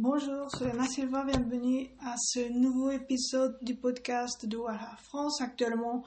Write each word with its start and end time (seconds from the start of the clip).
Bonjour, 0.00 0.48
c'est 0.56 0.66
Emma 0.68 0.86
Silva, 0.86 1.24
bienvenue 1.24 1.88
à 1.98 2.14
ce 2.16 2.52
nouveau 2.52 2.92
épisode 2.92 3.58
du 3.62 3.74
podcast 3.74 4.46
de 4.46 4.56
Voilà 4.56 4.96
France, 5.02 5.40
actuellement 5.40 6.04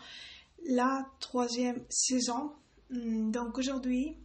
la 0.66 1.06
troisième 1.20 1.84
saison. 1.90 2.54
Hmm, 2.90 3.32
donc 3.32 3.58
aujourd'hui, 3.58 4.16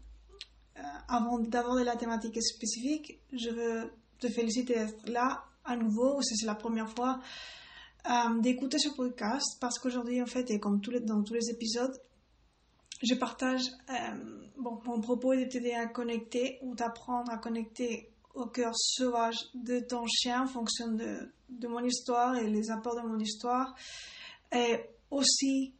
euh, 0.78 0.82
avant 1.08 1.40
d'aborder 1.40 1.82
la 1.82 1.96
thématique 1.96 2.40
spécifique, 2.40 3.18
je 3.32 3.50
veux 3.50 3.90
te 4.20 4.28
féliciter 4.28 4.74
d'être 4.74 5.08
là 5.08 5.42
à 5.64 5.74
nouveau, 5.74 6.22
c'est 6.22 6.46
la 6.46 6.54
première 6.54 6.88
fois 6.88 7.18
euh, 8.08 8.40
d'écouter 8.40 8.78
ce 8.78 8.90
podcast 8.90 9.58
parce 9.60 9.80
qu'aujourd'hui 9.80 10.22
en 10.22 10.26
fait, 10.26 10.48
et 10.48 10.60
comme 10.60 10.80
dans 10.80 11.24
tous 11.24 11.34
les 11.34 11.50
épisodes, 11.50 12.00
je 13.02 13.14
partage, 13.16 13.64
euh, 13.90 14.46
mon 14.58 15.00
propos 15.00 15.32
est 15.32 15.44
de 15.44 15.50
t'aider 15.50 15.72
à 15.72 15.86
connecter 15.86 16.60
ou 16.62 16.76
d'apprendre 16.76 17.32
à 17.32 17.38
connecter 17.38 18.12
au 18.36 18.46
cœur 18.46 18.72
sauvage 18.76 19.36
de 19.54 19.80
ton 19.80 20.06
chien 20.06 20.42
en 20.42 20.46
fonction 20.46 20.92
de, 20.92 21.66
mon 21.66 21.82
histoire 21.84 22.36
et 22.36 22.48
les 22.48 22.70
apports 22.70 22.96
de 22.96 23.08
mon 23.08 23.18
histoire. 23.18 23.74
Et 24.52 24.76
aussi, 25.10 25.74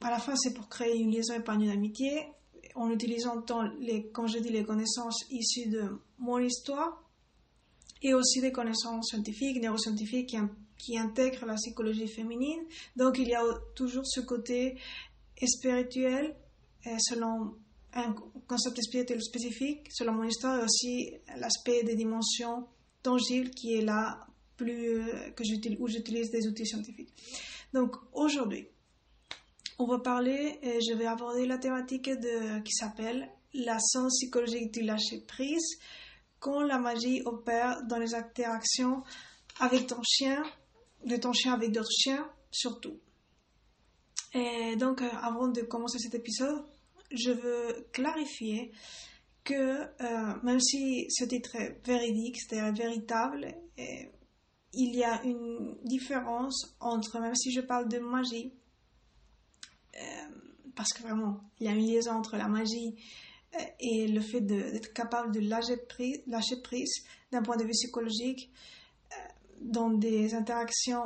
à 0.00 0.10
la 0.10 0.18
fin, 0.18 0.34
c'est 0.36 0.52
pour 0.52 0.68
créer 0.68 0.96
une 0.96 1.10
liaison 1.10 1.34
épargnée 1.34 1.68
d'amitié 1.68 2.26
en 2.74 2.90
utilisant 2.90 3.40
tant 3.42 3.62
les, 3.80 4.10
comme 4.10 4.28
je 4.28 4.38
dis, 4.38 4.50
les 4.50 4.64
connaissances 4.64 5.24
issues 5.30 5.68
de 5.70 6.00
mon 6.18 6.38
histoire 6.38 7.02
et 8.02 8.14
aussi 8.14 8.40
des 8.40 8.52
connaissances 8.52 9.08
scientifiques, 9.08 9.62
neuroscientifiques 9.62 10.30
qui, 10.30 10.38
qui 10.78 10.98
intègrent 10.98 11.46
la 11.46 11.54
psychologie 11.54 12.08
féminine. 12.08 12.60
Donc, 12.96 13.18
il 13.18 13.28
y 13.28 13.34
a 13.34 13.42
toujours 13.74 14.06
ce 14.06 14.20
côté 14.20 14.78
spirituel 15.46 16.34
selon 16.98 17.54
un 17.94 18.14
concept 18.46 18.80
spirituel 18.82 19.22
spécifique, 19.22 19.88
selon 19.92 20.12
mon 20.12 20.24
histoire, 20.24 20.60
et 20.60 20.64
aussi 20.64 21.10
l'aspect 21.36 21.82
des 21.82 21.96
dimensions 21.96 22.66
tangibles 23.02 23.50
qui 23.50 23.74
est 23.74 23.82
là 23.82 24.26
plus 24.56 25.00
euh, 25.00 25.30
que 25.30 25.42
où 25.80 25.88
j'utilise 25.88 26.30
des 26.30 26.46
outils 26.46 26.66
scientifiques. 26.66 27.12
Donc 27.72 27.96
aujourd'hui, 28.12 28.68
on 29.78 29.86
va 29.86 29.98
parler 29.98 30.58
et 30.62 30.80
je 30.80 30.94
vais 30.94 31.06
aborder 31.06 31.46
la 31.46 31.58
thématique 31.58 32.10
de 32.10 32.60
qui 32.60 32.72
s'appelle 32.72 33.28
la 33.54 33.78
sens 33.80 34.18
psychologique 34.18 34.72
du 34.72 34.82
lâcher 34.82 35.20
prise 35.26 35.78
quand 36.38 36.60
la 36.60 36.78
magie 36.78 37.22
opère 37.24 37.82
dans 37.84 37.98
les 37.98 38.14
interactions 38.14 39.02
avec 39.58 39.86
ton 39.86 40.02
chien, 40.02 40.42
de 41.04 41.16
ton 41.16 41.32
chien 41.32 41.54
avec 41.54 41.72
d'autres 41.72 41.90
chiens 41.90 42.30
surtout. 42.50 42.98
Et 44.34 44.76
donc, 44.76 45.02
euh, 45.02 45.08
avant 45.22 45.48
de 45.48 45.62
commencer 45.62 45.98
cet 45.98 46.14
épisode, 46.14 46.64
je 47.10 47.30
veux 47.30 47.86
clarifier 47.92 48.72
que 49.44 49.54
euh, 49.54 50.34
même 50.42 50.60
si 50.60 51.06
ce 51.10 51.24
titre 51.24 51.56
est 51.56 51.80
véridique, 51.84 52.36
c'est-à-dire 52.40 52.72
véritable, 52.72 53.54
il 54.72 54.94
y 54.94 55.02
a 55.02 55.22
une 55.24 55.76
différence 55.84 56.76
entre, 56.78 57.18
même 57.20 57.34
si 57.34 57.50
je 57.52 57.60
parle 57.60 57.88
de 57.88 57.98
magie, 57.98 58.52
euh, 59.96 60.28
parce 60.76 60.92
que 60.92 61.02
vraiment, 61.02 61.40
il 61.58 61.66
y 61.66 61.68
a 61.68 61.72
une 61.72 61.84
liaison 61.84 62.12
entre 62.12 62.36
la 62.36 62.48
magie 62.48 62.94
euh, 63.54 63.64
et 63.80 64.06
le 64.06 64.20
fait 64.20 64.40
d'être 64.40 64.92
capable 64.92 65.32
de 65.32 65.40
lâcher 65.40 65.76
prise, 65.88 66.22
lâcher 66.26 66.60
prise 66.62 67.04
d'un 67.32 67.42
point 67.42 67.56
de 67.56 67.64
vue 67.64 67.70
psychologique 67.70 68.50
dans 69.60 69.90
des 69.90 70.34
interactions 70.34 71.04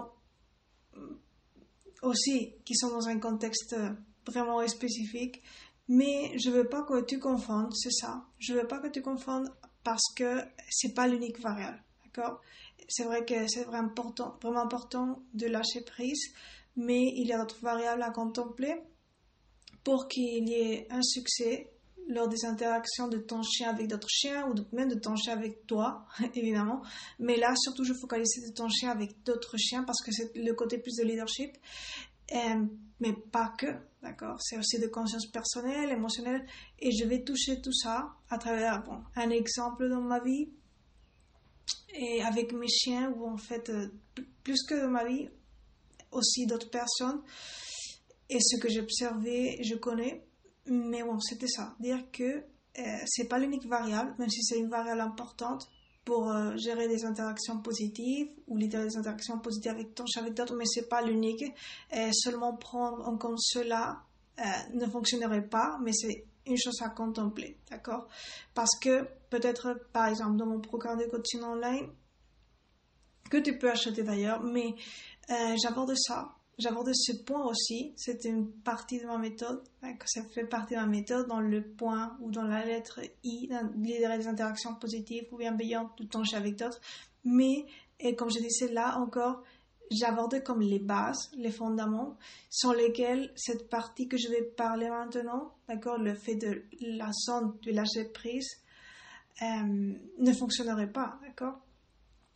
aussi 2.02 2.54
qui 2.64 2.74
sont 2.76 2.88
dans 2.88 3.08
un 3.08 3.18
contexte 3.18 3.74
vraiment 4.26 4.64
spécifique 4.68 5.42
mais 5.88 6.32
je 6.38 6.50
veux 6.50 6.68
pas 6.68 6.82
que 6.82 7.02
tu 7.02 7.18
confondes, 7.18 7.74
c'est 7.74 7.90
ça. 7.92 8.24
Je 8.38 8.54
veux 8.54 8.66
pas 8.66 8.78
que 8.78 8.88
tu 8.88 9.02
confondes 9.02 9.52
parce 9.82 10.12
que 10.16 10.40
c'est 10.70 10.94
pas 10.94 11.06
l'unique 11.06 11.40
variable, 11.40 11.82
d'accord? 12.04 12.40
C'est 12.88 13.04
vrai 13.04 13.24
que 13.24 13.46
c'est 13.48 13.64
vraiment 13.64 13.88
important, 13.88 14.38
vraiment 14.42 14.62
important 14.62 15.22
de 15.34 15.46
lâcher 15.46 15.82
prise, 15.82 16.32
mais 16.76 17.12
il 17.16 17.26
y 17.26 17.32
a 17.32 17.38
d'autres 17.38 17.60
variables 17.60 18.02
à 18.02 18.10
contempler 18.10 18.74
pour 19.84 20.08
qu'il 20.08 20.48
y 20.48 20.54
ait 20.54 20.86
un 20.90 21.02
succès 21.02 21.70
lors 22.08 22.28
des 22.28 22.44
interactions 22.44 23.08
de 23.08 23.18
ton 23.18 23.42
chien 23.42 23.70
avec 23.70 23.88
d'autres 23.88 24.08
chiens 24.10 24.46
ou 24.48 24.54
même 24.74 24.88
de 24.88 24.98
ton 24.98 25.16
chien 25.16 25.32
avec 25.32 25.66
toi, 25.66 26.06
évidemment. 26.34 26.82
Mais 27.18 27.36
là, 27.36 27.54
surtout, 27.56 27.84
je 27.84 27.94
focalise 27.94 28.46
de 28.46 28.52
ton 28.54 28.68
chien 28.68 28.90
avec 28.90 29.22
d'autres 29.22 29.56
chiens 29.56 29.84
parce 29.84 30.02
que 30.02 30.12
c'est 30.12 30.34
le 30.36 30.52
côté 30.54 30.78
plus 30.78 30.96
de 30.96 31.04
leadership. 31.04 31.56
Euh, 32.32 32.64
mais 33.00 33.12
pas 33.12 33.52
que, 33.58 33.66
d'accord. 34.04 34.40
C'est 34.40 34.58
aussi 34.58 34.78
de 34.78 34.86
conscience 34.86 35.26
personnelle, 35.26 35.90
émotionnelle, 35.90 36.46
et 36.78 36.92
je 36.92 37.04
vais 37.04 37.24
toucher 37.24 37.60
tout 37.60 37.72
ça 37.72 38.14
à 38.30 38.38
travers 38.38 38.82
bon, 38.84 39.02
un 39.16 39.30
exemple 39.30 39.88
dans 39.88 40.02
ma 40.02 40.20
vie 40.20 40.48
et 41.94 42.22
avec 42.22 42.52
mes 42.52 42.68
chiens, 42.68 43.10
ou 43.16 43.26
en 43.26 43.36
fait, 43.36 43.70
euh, 43.70 43.88
plus 44.42 44.62
que 44.64 44.74
dans 44.74 44.90
ma 44.90 45.04
vie, 45.04 45.28
aussi 46.12 46.46
d'autres 46.46 46.70
personnes, 46.70 47.22
et 48.28 48.38
ce 48.40 48.60
que 48.60 48.68
j'ai 48.68 48.80
observé, 48.80 49.58
je 49.62 49.74
connais, 49.74 50.24
mais 50.66 51.02
bon, 51.02 51.18
c'était 51.20 51.48
ça, 51.48 51.74
dire 51.80 52.10
que 52.12 52.44
euh, 52.78 52.98
c'est 53.06 53.28
pas 53.28 53.38
l'unique 53.38 53.66
variable, 53.66 54.14
même 54.18 54.28
si 54.28 54.42
c'est 54.42 54.58
une 54.58 54.68
variable 54.68 55.00
importante, 55.00 55.68
pour 56.04 56.30
euh, 56.30 56.56
gérer 56.56 56.88
des 56.88 57.04
interactions 57.04 57.60
positives 57.60 58.28
ou 58.46 58.56
libérer 58.56 58.84
des 58.84 58.96
interactions 58.96 59.38
positives 59.38 59.72
avec 59.72 59.94
ton 59.94 60.04
d'autres, 60.30 60.54
mais 60.54 60.66
c'est 60.66 60.88
pas 60.88 61.02
l'unique. 61.02 61.44
Seulement 62.12 62.56
prendre 62.56 63.06
en 63.08 63.16
compte 63.16 63.40
cela 63.40 64.02
euh, 64.40 64.42
ne 64.72 64.86
fonctionnerait 64.86 65.46
pas, 65.46 65.78
mais 65.80 65.92
c'est 65.92 66.24
une 66.46 66.56
chose 66.56 66.82
à 66.82 66.88
contempler, 66.88 67.56
d'accord? 67.70 68.08
Parce 68.52 68.76
que 68.80 69.04
peut-être, 69.30 69.80
par 69.92 70.08
exemple, 70.08 70.36
dans 70.36 70.46
mon 70.46 70.60
programme 70.60 70.98
de 70.98 71.04
coaching 71.04 71.42
online, 71.42 71.88
que 73.30 73.36
tu 73.36 73.56
peux 73.56 73.70
acheter 73.70 74.02
d'ailleurs, 74.02 74.42
mais 74.42 74.74
euh, 75.30 75.56
j'aborde 75.62 75.94
ça 75.96 76.34
j'aborde 76.58 76.90
ce 76.94 77.12
point 77.12 77.44
aussi. 77.44 77.92
C'est 77.96 78.24
une 78.24 78.50
partie 78.50 79.00
de 79.00 79.06
ma 79.06 79.18
méthode, 79.18 79.62
ça 80.04 80.22
fait 80.22 80.44
partie 80.44 80.74
de 80.74 80.80
ma 80.80 80.86
méthode 80.86 81.28
dans 81.28 81.40
le 81.40 81.62
point 81.62 82.16
ou 82.20 82.30
dans 82.30 82.44
la 82.44 82.64
lettre 82.64 83.00
I, 83.22 83.50
liderer 83.76 84.18
des 84.18 84.28
interactions 84.28 84.74
positives 84.74 85.26
ou 85.32 85.38
bienveillantes 85.38 85.92
le 85.98 86.06
temps 86.06 86.22
avec 86.34 86.56
d'autres. 86.56 86.80
Mais, 87.24 87.66
et 88.00 88.14
comme 88.14 88.30
je 88.30 88.38
disais 88.38 88.72
là 88.72 88.98
encore, 88.98 89.42
j'aborde 89.90 90.42
comme 90.42 90.60
les 90.60 90.78
bases, 90.78 91.30
les 91.36 91.50
fondements, 91.50 92.16
sur 92.50 92.72
lesquels 92.72 93.32
cette 93.36 93.68
partie 93.68 94.08
que 94.08 94.16
je 94.16 94.28
vais 94.28 94.42
parler 94.42 94.88
maintenant, 94.88 95.54
d'accord, 95.68 95.98
le 95.98 96.14
fait 96.14 96.36
de 96.36 96.62
la 96.80 97.10
zone 97.12 97.56
de 97.62 97.72
lâcher 97.72 98.04
prise, 98.04 98.48
euh, 99.42 99.94
ne 100.18 100.32
fonctionnerait 100.32 100.92
pas, 100.92 101.18
d'accord 101.22 101.60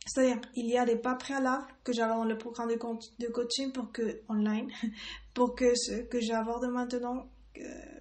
c'est-à-dire, 0.09 0.41
il 0.55 0.65
y 0.65 0.75
a 0.77 0.85
des 0.85 0.95
pas 0.95 1.13
préalables 1.13 1.67
que 1.83 1.93
j'avais 1.93 2.13
dans 2.13 2.23
le 2.23 2.35
programme 2.35 2.69
de, 2.69 3.27
coaching 3.27 3.71
pour 3.71 3.91
que, 3.91 4.21
online, 4.27 4.67
pour 5.35 5.53
que 5.53 5.75
ce 5.75 6.01
que 6.01 6.19
j'aborde 6.19 6.65
maintenant 6.65 7.29
euh, 7.57 7.99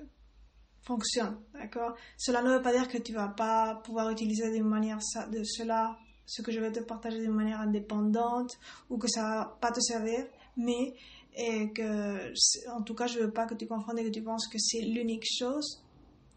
fonctionne, 0.81 1.39
d'accord? 1.53 1.95
Cela 2.17 2.41
ne 2.41 2.49
veut 2.49 2.63
pas 2.63 2.73
dire 2.73 2.89
que 2.89 2.97
tu 2.97 3.13
vas 3.13 3.29
pas 3.29 3.83
pouvoir 3.85 4.09
utiliser 4.09 4.59
de 4.59 4.65
manière 4.65 4.99
de 5.31 5.45
cela, 5.45 5.99
ce 6.25 6.41
que 6.41 6.51
je 6.51 6.61
vais 6.61 6.73
te 6.73 6.81
partager 6.81 7.21
de 7.21 7.31
manière 7.31 7.61
indépendante 7.61 8.59
ou 8.89 8.97
que 8.97 9.07
ça 9.07 9.23
va 9.23 9.59
pas 9.61 9.71
te 9.71 9.81
servir, 9.81 10.25
mais 10.57 10.95
et 11.37 11.71
que, 11.75 12.33
en 12.71 12.83
tout 12.83 12.95
cas, 12.95 13.07
je 13.07 13.19
veux 13.19 13.31
pas 13.31 13.45
que 13.45 13.55
tu 13.55 13.67
confondes 13.67 13.99
et 13.99 14.05
que 14.05 14.09
tu 14.09 14.23
penses 14.23 14.49
que 14.49 14.59
c'est 14.59 14.81
l'unique 14.81 15.27
chose 15.39 15.85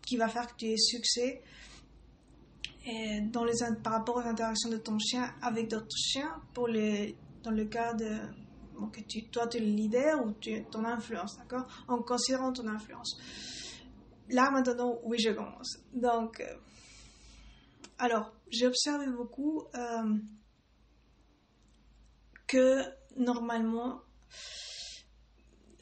qui 0.05 0.17
va 0.17 0.27
faire 0.27 0.47
que 0.47 0.55
tu 0.57 0.65
aies 0.65 0.77
succès 0.77 1.41
et 2.85 3.21
dans 3.21 3.43
les, 3.43 3.53
par 3.83 3.93
rapport 3.93 4.17
aux 4.17 4.27
interactions 4.27 4.69
de 4.69 4.77
ton 4.77 4.97
chien 4.97 5.33
avec 5.41 5.69
d'autres 5.69 5.95
chiens, 5.95 6.41
pour 6.53 6.67
les, 6.67 7.15
dans 7.43 7.51
le 7.51 7.65
cas 7.65 7.93
de 7.93 8.17
que 8.89 9.31
toi 9.31 9.47
tu 9.47 9.57
es 9.57 9.59
le 9.59 9.67
leader 9.67 10.25
ou 10.25 10.31
tu, 10.33 10.63
ton 10.71 10.83
influence, 10.85 11.37
d'accord? 11.37 11.67
En 11.87 12.01
considérant 12.01 12.51
ton 12.51 12.67
influence. 12.67 13.15
Là 14.29 14.49
maintenant, 14.49 14.99
oui, 15.03 15.19
je 15.19 15.31
commence. 15.31 15.77
Donc, 15.93 16.39
euh, 16.39 16.55
alors, 17.99 18.33
j'ai 18.49 18.65
observé 18.65 19.07
beaucoup 19.07 19.63
euh, 19.75 20.17
que 22.47 22.81
normalement, 23.17 24.01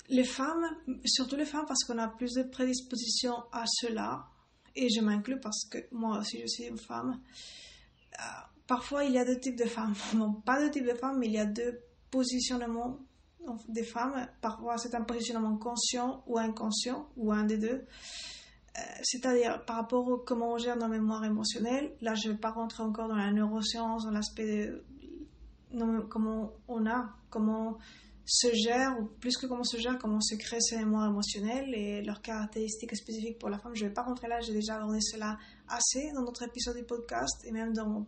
les 0.09 0.24
femmes, 0.24 0.65
surtout 1.06 1.35
les 1.35 1.45
femmes, 1.45 1.65
parce 1.68 1.83
qu'on 1.83 2.00
a 2.00 2.07
plus 2.07 2.33
de 2.33 2.44
prédisposition 2.44 3.35
à 3.51 3.65
cela, 3.68 4.28
et 4.75 4.89
je 4.89 5.01
m'inclus 5.01 5.39
parce 5.39 5.66
que 5.66 5.77
moi 5.92 6.19
aussi 6.19 6.39
je 6.42 6.48
suis 6.48 6.63
une 6.66 6.77
femme. 6.77 7.19
Euh, 8.19 8.24
parfois 8.68 9.04
il 9.04 9.13
y 9.13 9.19
a 9.19 9.25
deux 9.25 9.39
types 9.39 9.57
de 9.57 9.66
femmes. 9.66 9.94
Non, 10.16 10.33
pas 10.33 10.60
deux 10.60 10.71
types 10.71 10.88
de 10.88 10.95
femmes, 10.95 11.18
mais 11.19 11.27
il 11.27 11.33
y 11.33 11.39
a 11.39 11.45
deux 11.45 11.80
positionnements 12.12 13.00
des 13.68 13.83
femmes. 13.83 14.27
Parfois 14.42 14.77
c'est 14.77 14.95
un 14.95 15.04
positionnement 15.04 15.57
conscient 15.57 16.24
ou 16.27 16.38
inconscient, 16.38 17.10
ou 17.18 17.31
un 17.31 17.44
des 17.44 17.57
deux. 17.57 17.86
Euh, 18.77 18.81
c'est-à-dire 19.01 19.63
par 19.66 19.77
rapport 19.77 20.07
à 20.07 20.18
comment 20.25 20.54
on 20.54 20.57
gère 20.57 20.77
nos 20.77 20.88
mémoires 20.88 21.25
émotionnelles. 21.25 21.95
Là, 22.01 22.13
je 22.15 22.27
ne 22.27 22.33
vais 22.33 22.39
pas 22.39 22.51
rentrer 22.51 22.83
encore 22.83 23.07
dans 23.07 23.15
la 23.15 23.31
neuroscience, 23.31 24.04
dans 24.04 24.12
l'aspect 24.12 24.68
de 25.72 26.00
comment 26.10 26.54
on 26.68 26.86
a, 26.86 27.10
comment 27.30 27.77
se 28.31 28.53
gère, 28.53 28.95
ou 28.99 29.05
plus 29.05 29.35
que 29.37 29.47
comment 29.47 29.63
se 29.63 29.77
gère, 29.77 29.97
comment 29.97 30.21
se 30.21 30.35
crée 30.35 30.61
ces 30.61 30.77
mémoires 30.77 31.09
émotionnelles 31.09 31.73
et 31.73 32.03
leurs 32.03 32.21
caractéristiques 32.21 32.95
spécifiques 32.95 33.39
pour 33.39 33.49
la 33.49 33.57
femme. 33.57 33.75
Je 33.75 33.83
ne 33.83 33.89
vais 33.89 33.93
pas 33.93 34.03
rentrer 34.03 34.27
là, 34.27 34.39
j'ai 34.39 34.53
déjà 34.53 34.75
abordé 34.75 35.01
cela 35.01 35.39
assez 35.67 36.11
dans 36.13 36.21
notre 36.21 36.43
épisode 36.43 36.77
du 36.77 36.83
podcast 36.83 37.43
et 37.45 37.51
même 37.51 37.73
dans, 37.73 38.05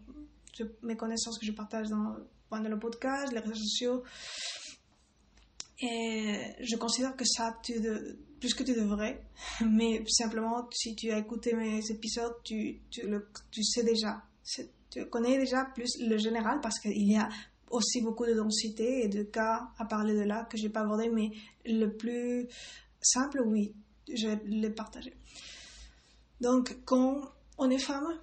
mes 0.83 0.95
connaissances 0.95 1.39
que 1.39 1.45
je 1.45 1.51
partage 1.51 1.88
dans, 1.88 2.18
dans 2.51 2.59
le 2.59 2.77
podcast, 2.77 3.33
les 3.33 3.39
réseaux 3.39 3.56
sociaux. 3.56 4.03
Et 5.81 6.53
je 6.59 6.75
considère 6.75 7.15
que 7.15 7.25
ça, 7.25 7.57
tu 7.63 7.79
de, 7.79 8.19
plus 8.39 8.53
que 8.53 8.62
tu 8.62 8.73
devrais. 8.73 9.23
Mais 9.68 10.03
simplement, 10.07 10.69
si 10.71 10.95
tu 10.95 11.09
as 11.12 11.18
écouté 11.18 11.53
mes 11.53 11.79
épisodes, 11.89 12.35
tu, 12.44 12.79
tu, 12.91 13.07
le, 13.07 13.27
tu 13.50 13.63
sais 13.63 13.83
déjà. 13.83 14.21
Tu 14.91 15.06
connais 15.07 15.39
déjà 15.39 15.65
plus 15.65 15.97
le 16.00 16.18
général 16.18 16.59
parce 16.62 16.77
qu'il 16.79 17.09
y 17.09 17.15
a 17.15 17.27
aussi 17.71 18.01
beaucoup 18.01 18.25
de 18.25 18.33
densité 18.33 19.03
et 19.03 19.07
de 19.07 19.23
cas 19.23 19.69
à 19.77 19.85
parler 19.85 20.13
de 20.13 20.21
là 20.21 20.45
que 20.45 20.57
je 20.57 20.63
n'ai 20.63 20.69
pas 20.69 20.81
abordé. 20.81 21.09
Mais 21.09 21.31
le 21.65 21.88
plus 21.88 22.47
simple, 23.01 23.41
oui, 23.45 23.73
je 24.13 24.27
vais 24.27 24.41
le 24.45 24.69
partager. 24.69 25.13
Donc, 26.39 26.77
quand 26.85 27.21
on 27.57 27.69
est 27.69 27.79
femme, 27.79 28.19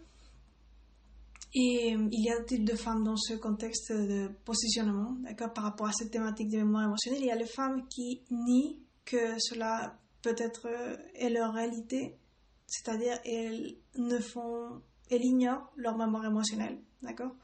et 1.55 1.95
euh, 1.95 2.09
il 2.13 2.25
y 2.25 2.31
a 2.31 2.39
des 2.41 2.47
types 2.47 2.65
de 2.65 2.77
femmes 2.77 3.05
dans 3.05 3.17
ce 3.17 3.35
contexte 3.35 3.93
de 3.93 4.29
positionnement, 4.45 5.17
d'accord, 5.23 5.53
par 5.53 5.65
rapport 5.65 5.89
à 5.89 5.93
cette 5.93 6.11
thématique 6.11 6.51
de 6.51 6.59
mémoire 6.59 6.85
émotionnelle. 6.85 7.23
Il 7.23 7.27
y 7.27 7.31
a 7.31 7.37
les 7.37 7.47
femmes 7.47 7.87
qui 7.89 8.23
nient 8.31 8.79
que 9.05 9.39
cela 9.39 9.99
peut 10.23 10.37
être 10.37 10.67
euh, 10.67 10.97
est 11.15 11.31
leur 11.31 11.55
réalité, 11.55 12.19
c'est-à-dire 12.67 13.19
elles 13.25 13.77
ne 13.97 14.19
font, 14.19 14.83
elles 15.11 15.25
ignorent 15.25 15.73
leur 15.77 15.97
mémoire 15.97 16.27
émotionnelle, 16.27 16.79
d'accord, 17.03 17.35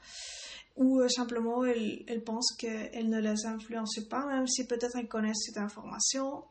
ou 0.75 0.99
euh, 0.99 1.07
simplement 1.07 1.63
elles, 1.65 2.03
elles 2.07 2.23
pensent 2.23 2.53
qu'elles 2.57 3.09
ne 3.09 3.19
les 3.19 3.45
influencent 3.45 4.03
pas, 4.09 4.25
même 4.25 4.47
si 4.47 4.65
peut-être 4.67 4.95
elles 4.95 5.07
connaissent 5.07 5.45
cette 5.45 5.57
information, 5.57 6.43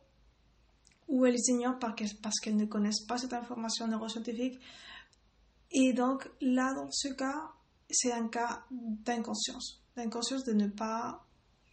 ou 1.09 1.27
elles 1.27 1.41
ignorent 1.49 1.79
parce 1.79 2.41
qu'elles 2.41 2.57
ne 2.57 2.65
connaissent 2.65 3.05
pas 3.07 3.19
cette 3.19 3.35
information 3.35 3.87
neuroscientifique. 3.87 4.59
Et 5.71 5.93
donc 5.93 6.29
là, 6.41 6.73
dans 6.75 6.91
ce 6.91 7.09
cas, 7.09 7.51
c'est 7.91 8.13
un 8.13 8.29
cas 8.29 8.65
d'inconscience, 8.71 9.83
d'inconscience 9.97 10.45
de 10.45 10.53
ne 10.53 10.69
pas 10.69 11.25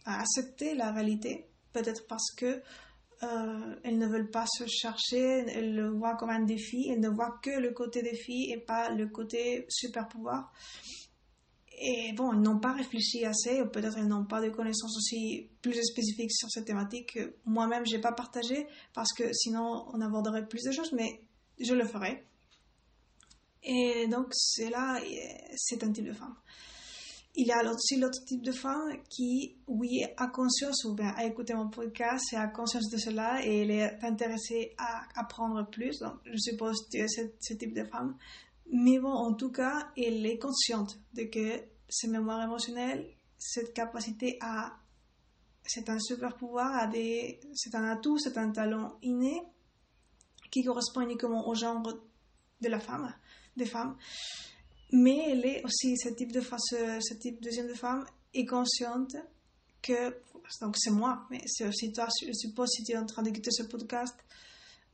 accepter 0.04 0.74
la 0.74 0.92
réalité, 0.92 1.48
peut-être 1.72 2.06
parce 2.06 2.32
que 2.32 2.60
euh, 3.22 3.76
elles 3.84 3.98
ne 3.98 4.06
veulent 4.06 4.30
pas 4.30 4.46
se 4.46 4.66
chercher, 4.66 5.44
elles 5.48 5.76
le 5.76 5.90
voient 5.90 6.16
comme 6.16 6.30
un 6.30 6.42
défi, 6.42 6.88
elles 6.90 7.00
ne 7.00 7.08
voient 7.08 7.38
que 7.42 7.50
le 7.50 7.70
côté 7.70 8.02
défi 8.02 8.50
et 8.50 8.58
pas 8.58 8.90
le 8.90 9.06
côté 9.06 9.64
super 9.68 10.08
pouvoir. 10.08 10.52
Et 11.84 12.12
bon, 12.12 12.32
n'ont 12.32 12.60
pas 12.60 12.72
réfléchi 12.72 13.24
assez, 13.24 13.60
ou 13.60 13.66
peut-être 13.66 13.98
elles 13.98 14.06
n'ont 14.06 14.24
pas 14.24 14.40
de 14.40 14.50
connaissances 14.50 14.96
aussi 14.96 15.48
plus 15.62 15.74
spécifiques 15.82 16.30
sur 16.30 16.48
cette 16.48 16.64
thématique 16.64 17.14
que 17.14 17.34
moi-même 17.44 17.84
j'ai 17.84 17.98
pas 17.98 18.12
partagé, 18.12 18.68
parce 18.94 19.12
que 19.12 19.32
sinon 19.32 19.86
on 19.92 20.00
aborderait 20.00 20.46
plus 20.46 20.62
de 20.62 20.70
choses, 20.70 20.92
mais 20.92 21.20
je 21.58 21.74
le 21.74 21.84
ferai. 21.84 22.24
Et 23.64 24.06
donc, 24.06 24.28
c'est 24.32 24.70
là, 24.70 25.00
c'est 25.56 25.82
un 25.82 25.90
type 25.92 26.06
de 26.06 26.12
femme. 26.12 26.36
Il 27.34 27.46
y 27.46 27.52
a 27.52 27.62
aussi 27.68 27.96
l'autre 27.96 28.22
type 28.24 28.42
de 28.42 28.52
femme 28.52 28.92
qui, 29.08 29.56
oui, 29.66 30.04
a 30.16 30.26
conscience 30.28 30.84
ou 30.84 30.94
bien 30.94 31.14
a 31.16 31.24
écouté 31.24 31.54
mon 31.54 31.68
podcast 31.68 32.32
et 32.32 32.36
a 32.36 32.46
conscience 32.46 32.90
de 32.90 32.98
cela 32.98 33.44
et 33.44 33.62
elle 33.62 33.70
est 33.70 34.04
intéressée 34.04 34.74
à 34.78 35.04
apprendre 35.16 35.66
plus. 35.70 35.98
Donc, 35.98 36.14
je 36.26 36.36
suppose 36.36 36.84
que 36.84 36.90
tu 36.90 36.98
es 36.98 37.08
ce, 37.08 37.54
type 37.54 37.74
de 37.74 37.84
femme. 37.84 38.16
Mais 38.70 38.98
bon, 38.98 39.12
en 39.12 39.32
tout 39.32 39.50
cas, 39.50 39.90
elle 39.96 40.24
est 40.26 40.38
consciente 40.38 40.98
de 41.14 41.24
que 41.24 41.71
ses 41.92 42.08
mémoires 42.08 42.42
émotionnelles, 42.42 43.06
cette 43.38 43.74
capacité 43.74 44.38
à, 44.40 44.78
c'est 45.64 45.88
un 45.90 45.98
super 45.98 46.36
pouvoir, 46.36 46.90
c'est 47.54 47.74
un 47.74 47.84
atout, 47.84 48.18
c'est 48.18 48.38
un 48.38 48.50
talent 48.50 48.98
inné 49.02 49.42
qui 50.50 50.64
correspond 50.64 51.02
uniquement 51.02 51.46
au 51.46 51.54
genre 51.54 51.82
de 52.60 52.68
la 52.68 52.80
femme 52.80 53.12
des 53.56 53.66
femmes. 53.66 53.96
Mais 54.92 55.30
elle 55.30 55.44
est 55.44 55.64
aussi, 55.64 55.96
ce 55.96 56.08
type 56.08 56.32
de 56.32 56.40
ce, 56.40 57.14
type 57.14 57.42
de 57.42 57.74
femme 57.74 58.06
est 58.32 58.46
consciente 58.46 59.16
que, 59.82 60.14
donc 60.60 60.76
c'est 60.78 60.90
moi, 60.90 61.26
mais 61.30 61.42
c'est 61.46 61.66
aussi 61.66 61.92
toi, 61.92 62.08
je 62.26 62.32
suppose, 62.32 62.70
si 62.70 62.84
tu 62.84 62.92
es 62.92 62.96
en 62.96 63.06
train 63.06 63.22
d'écouter 63.22 63.50
ce 63.50 63.64
podcast, 63.64 64.14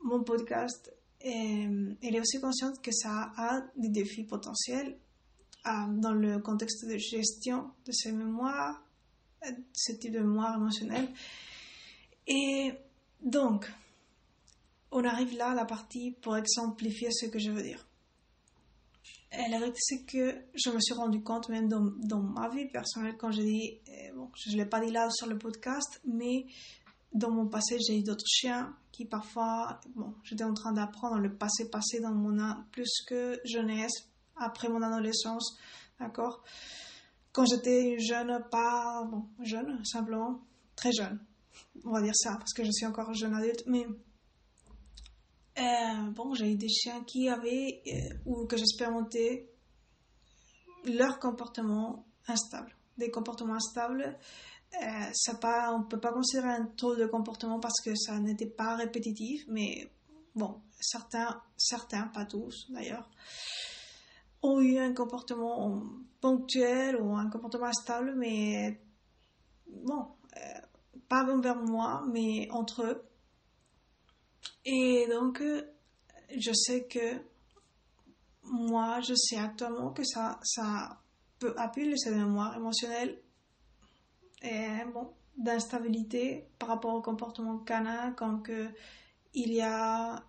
mon 0.01 0.23
podcast, 0.23 0.93
et, 1.21 1.67
elle 2.01 2.15
est 2.15 2.19
aussi 2.19 2.39
consciente 2.39 2.81
que 2.81 2.91
ça 2.91 3.31
a 3.37 3.61
des 3.75 3.89
défis 3.89 4.23
potentiels 4.23 4.97
euh, 4.97 5.08
dans 5.65 6.13
le 6.13 6.39
contexte 6.39 6.85
de 6.87 6.97
gestion 6.97 7.71
de 7.85 7.91
ses 7.91 8.11
mémoires, 8.11 8.81
euh, 9.45 9.51
ce 9.73 9.93
type 9.93 10.13
de 10.13 10.19
mémoire 10.19 10.55
émotionnelle. 10.55 11.07
Et 12.27 12.73
donc, 13.21 13.71
on 14.91 15.03
arrive 15.03 15.35
là 15.37 15.51
à 15.51 15.55
la 15.55 15.65
partie 15.65 16.11
pour 16.21 16.37
exemplifier 16.37 17.09
ce 17.11 17.27
que 17.27 17.39
je 17.39 17.51
veux 17.51 17.61
dire. 17.61 17.85
Et 19.31 19.49
la 19.49 19.59
vérité, 19.59 19.77
c'est 19.79 20.05
que 20.05 20.35
je 20.55 20.71
me 20.71 20.79
suis 20.79 20.93
rendu 20.95 21.21
compte, 21.21 21.49
même 21.49 21.67
dans, 21.67 21.85
dans 21.99 22.21
ma 22.21 22.49
vie 22.49 22.65
personnelle, 22.65 23.15
quand 23.17 23.31
j'ai 23.31 23.43
dit, 23.43 23.79
euh, 23.87 24.15
bon, 24.15 24.29
je 24.35 24.51
ne 24.51 24.57
l'ai 24.57 24.65
pas 24.65 24.83
dit 24.83 24.91
là 24.91 25.07
sur 25.11 25.27
le 25.27 25.37
podcast, 25.37 26.01
mais 26.03 26.47
dans 27.13 27.29
mon 27.29 27.47
passé, 27.47 27.77
j'ai 27.79 27.99
eu 27.99 28.03
d'autres 28.03 28.25
chiens 28.27 28.75
qui 28.91 29.05
parfois, 29.05 29.79
bon, 29.95 30.15
j'étais 30.23 30.43
en 30.43 30.53
train 30.53 30.73
d'apprendre 30.73 31.19
le 31.19 31.33
passé 31.33 31.69
passé 31.69 31.99
dans 31.99 32.13
mon 32.13 32.37
plus 32.71 33.03
que 33.07 33.39
jeunesse, 33.45 34.09
après 34.39 34.69
mon 34.69 34.81
adolescence, 34.81 35.57
d'accord? 35.99 36.43
Quand 37.31 37.45
j'étais 37.45 37.99
jeune, 37.99 38.43
pas, 38.49 39.07
jeune, 39.43 39.83
simplement, 39.85 40.41
très 40.75 40.91
jeune, 40.91 41.19
on 41.85 41.91
va 41.91 42.01
dire 42.01 42.15
ça, 42.15 42.35
parce 42.37 42.53
que 42.53 42.63
je 42.63 42.71
suis 42.71 42.85
encore 42.85 43.13
jeune 43.13 43.35
adulte, 43.35 43.63
mais 43.67 43.85
euh, 45.59 46.11
bon, 46.11 46.33
j'ai 46.33 46.53
eu 46.53 46.55
des 46.55 46.69
chiens 46.69 47.03
qui 47.03 47.29
avaient, 47.29 47.81
euh, 47.87 48.15
ou 48.25 48.45
que 48.45 48.57
j'expérimentais, 48.57 49.49
leur 50.85 51.19
comportement 51.19 52.05
instable. 52.27 52.75
Des 52.97 53.11
comportements 53.11 53.55
instables, 53.55 54.17
euh, 54.81 55.11
ça 55.13 55.35
pas, 55.35 55.73
on 55.73 55.79
ne 55.79 55.83
peut 55.85 55.99
pas 55.99 56.13
considérer 56.13 56.49
un 56.49 56.65
taux 56.65 56.95
de 56.95 57.05
comportement 57.05 57.59
parce 57.59 57.81
que 57.83 57.95
ça 57.95 58.17
n'était 58.19 58.49
pas 58.49 58.75
répétitif, 58.75 59.43
mais 59.47 59.91
bon, 60.35 60.61
certains, 60.79 61.41
certains, 61.57 62.07
pas 62.07 62.25
tous 62.25 62.67
d'ailleurs, 62.69 63.09
ont 64.41 64.59
eu 64.59 64.77
un 64.77 64.93
comportement 64.93 65.83
ponctuel 66.21 67.01
ou 67.01 67.15
un 67.15 67.29
comportement 67.29 67.65
instable, 67.65 68.15
mais 68.15 68.81
bon, 69.67 70.07
pas 71.09 71.25
envers 71.25 71.57
moi, 71.57 72.05
mais 72.07 72.47
entre 72.51 72.83
eux. 72.83 73.03
Et 74.63 75.07
donc, 75.09 75.41
euh, 75.41 75.63
je 76.37 76.53
sais 76.53 76.85
que 76.85 77.17
moi, 78.43 79.01
je 79.01 79.15
sais 79.15 79.37
actuellement 79.37 79.91
que 79.91 80.03
ça, 80.03 80.39
ça 80.43 81.01
peut 81.39 81.53
appuyer 81.57 81.97
cette 81.97 82.15
mémoire 82.15 82.55
émotionnelle 82.55 83.19
et 84.41 84.85
bon, 84.93 85.13
d'instabilité 85.37 86.49
par 86.59 86.69
rapport 86.69 86.93
au 86.93 87.01
comportement 87.01 87.57
canin 87.59 88.11
quand 88.13 88.39
que 88.39 88.69
il 89.33 89.53
y 89.53 89.61
a 89.61 90.23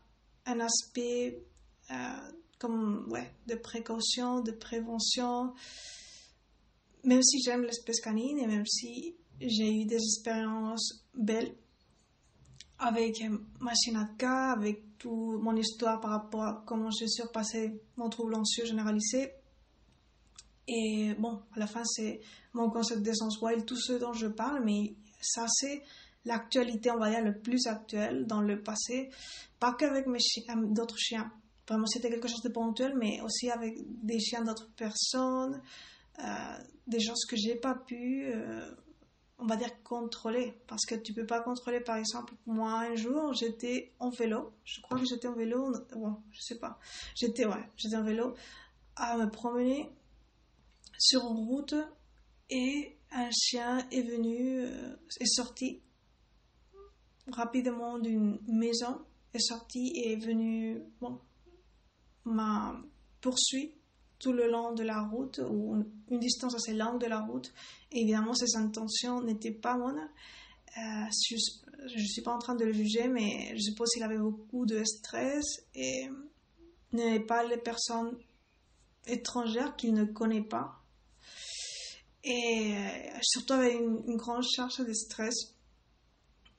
un 0.47 0.61
aspect 0.61 1.43
euh, 1.91 2.33
comme 2.61 3.07
ouais, 3.11 3.35
de 3.49 3.57
précaution, 3.57 4.41
de 4.41 4.53
prévention. 4.53 5.55
Même 7.03 7.23
si 7.23 7.43
j'aime 7.43 7.63
l'espèce 7.63 8.01
canine 8.01 8.39
et 8.39 8.47
même 8.47 8.67
si 8.67 9.17
j'ai 9.41 9.73
eu 9.73 9.87
des 9.87 9.97
expériences 9.97 11.07
belles 11.15 11.57
avec 12.79 13.23
Machinatka, 13.61 14.53
avec 14.53 14.99
toute 14.99 15.43
mon 15.43 15.57
histoire 15.57 16.01
par 16.01 16.11
rapport 16.11 16.43
à 16.43 16.65
comment 16.67 16.91
j'ai 16.91 17.09
surpassé 17.09 17.83
mon 17.97 18.09
trouble 18.09 18.35
anxieux 18.35 18.67
généralisé. 18.67 19.33
Et 20.69 21.15
bon, 21.19 21.41
à 21.55 21.59
la 21.59 21.67
fin, 21.67 21.83
c'est 21.85 22.21
mon 22.53 22.71
concept 22.71 23.03
d'essence 23.03 23.41
wild, 23.41 23.65
tout 23.65 23.77
ce 23.77 23.95
dont 23.95 24.13
je 24.13 24.27
parle, 24.27 24.63
mais 24.65 24.95
ça, 25.21 25.47
c'est 25.49 25.83
l'actualité, 26.25 26.91
on 26.91 26.99
va 26.99 27.11
dire, 27.11 27.25
le 27.25 27.39
plus 27.39 27.67
actuel 27.67 28.27
dans 28.27 28.41
le 28.41 28.63
passé. 28.63 29.11
Pas 29.59 29.75
qu'avec 29.75 30.07
mes 30.07 30.19
d'autres 30.69 30.99
chiens. 30.99 31.33
Vraiment, 31.71 31.87
c'était 31.87 32.11
quelque 32.11 32.27
chose 32.27 32.43
de 32.43 32.49
ponctuel, 32.49 32.97
mais 32.97 33.21
aussi 33.21 33.49
avec 33.49 33.77
des 34.03 34.19
chiens 34.19 34.43
d'autres 34.43 34.69
personnes, 34.73 35.63
euh, 36.19 36.59
des 36.89 36.99
choses 36.99 37.25
que 37.29 37.37
j'ai 37.37 37.55
pas 37.55 37.77
pu. 37.77 38.25
Euh, 38.27 38.69
on 39.39 39.47
va 39.47 39.55
dire 39.55 39.81
contrôler 39.85 40.53
parce 40.67 40.85
que 40.85 40.97
tu 40.97 41.15
peux 41.15 41.25
pas 41.25 41.41
contrôler 41.41 41.81
par 41.81 41.97
exemple 41.97 42.35
moi 42.45 42.81
un 42.81 42.95
jour 42.95 43.33
j'étais 43.33 43.91
en 43.99 44.11
vélo 44.11 44.53
je 44.65 44.83
crois 44.83 44.99
que 44.99 45.07
j'étais 45.07 45.29
en 45.29 45.33
vélo 45.33 45.73
bon 45.95 46.17
je 46.31 46.43
sais 46.43 46.59
pas 46.59 46.79
j'étais 47.15 47.47
ouais 47.47 47.65
j'étais 47.75 47.97
en 47.97 48.05
vélo 48.05 48.35
à 48.97 49.17
me 49.17 49.31
promener 49.31 49.89
sur 50.99 51.23
une 51.23 51.49
route 51.49 51.75
et 52.51 52.99
un 53.13 53.31
chien 53.31 53.79
est 53.91 54.03
venu 54.03 54.61
euh, 54.61 54.95
est 55.21 55.35
sorti 55.35 55.81
rapidement 57.29 57.99
d'une 57.99 58.39
maison 58.47 59.01
est 59.33 59.41
sorti 59.41 59.91
et 59.95 60.13
est 60.13 60.23
venu 60.23 60.83
bon 61.01 61.19
m'a 62.31 62.81
poursuivi 63.21 63.73
tout 64.19 64.33
le 64.33 64.51
long 64.51 64.73
de 64.73 64.83
la 64.83 65.01
route 65.03 65.41
ou 65.49 65.85
une 66.11 66.19
distance 66.21 66.55
assez 66.55 66.75
longue 66.75 67.01
de 67.01 67.07
la 67.07 67.21
route 67.21 67.53
évidemment, 67.93 68.35
ses 68.35 68.57
intentions 68.57 69.23
n'étaient 69.23 69.51
pas 69.51 69.77
bonnes. 69.77 70.09
Euh, 70.79 71.07
je 71.29 71.99
ne 71.99 72.07
suis 72.07 72.23
pas 72.23 72.35
en 72.35 72.39
train 72.39 72.55
de 72.55 72.65
le 72.65 72.73
juger, 72.73 73.09
mais 73.09 73.53
je 73.57 73.61
suppose 73.61 73.91
qu'il 73.91 74.03
avait 74.03 74.19
beaucoup 74.19 74.67
de 74.67 74.85
stress 74.85 75.45
et 75.75 76.09
n'avait 76.93 77.21
pas 77.21 77.45
les 77.45 77.57
personnes 77.57 78.17
étrangères 79.07 79.77
qu'il 79.77 79.95
ne 79.95 80.05
connaît 80.05 80.45
pas. 80.45 80.77
et 82.23 82.75
surtout 83.23 83.55
avec 83.55 83.75
une, 83.81 84.03
une 84.07 84.17
grande 84.17 84.45
charge 84.45 84.79
de 84.79 84.93
stress 84.93 85.55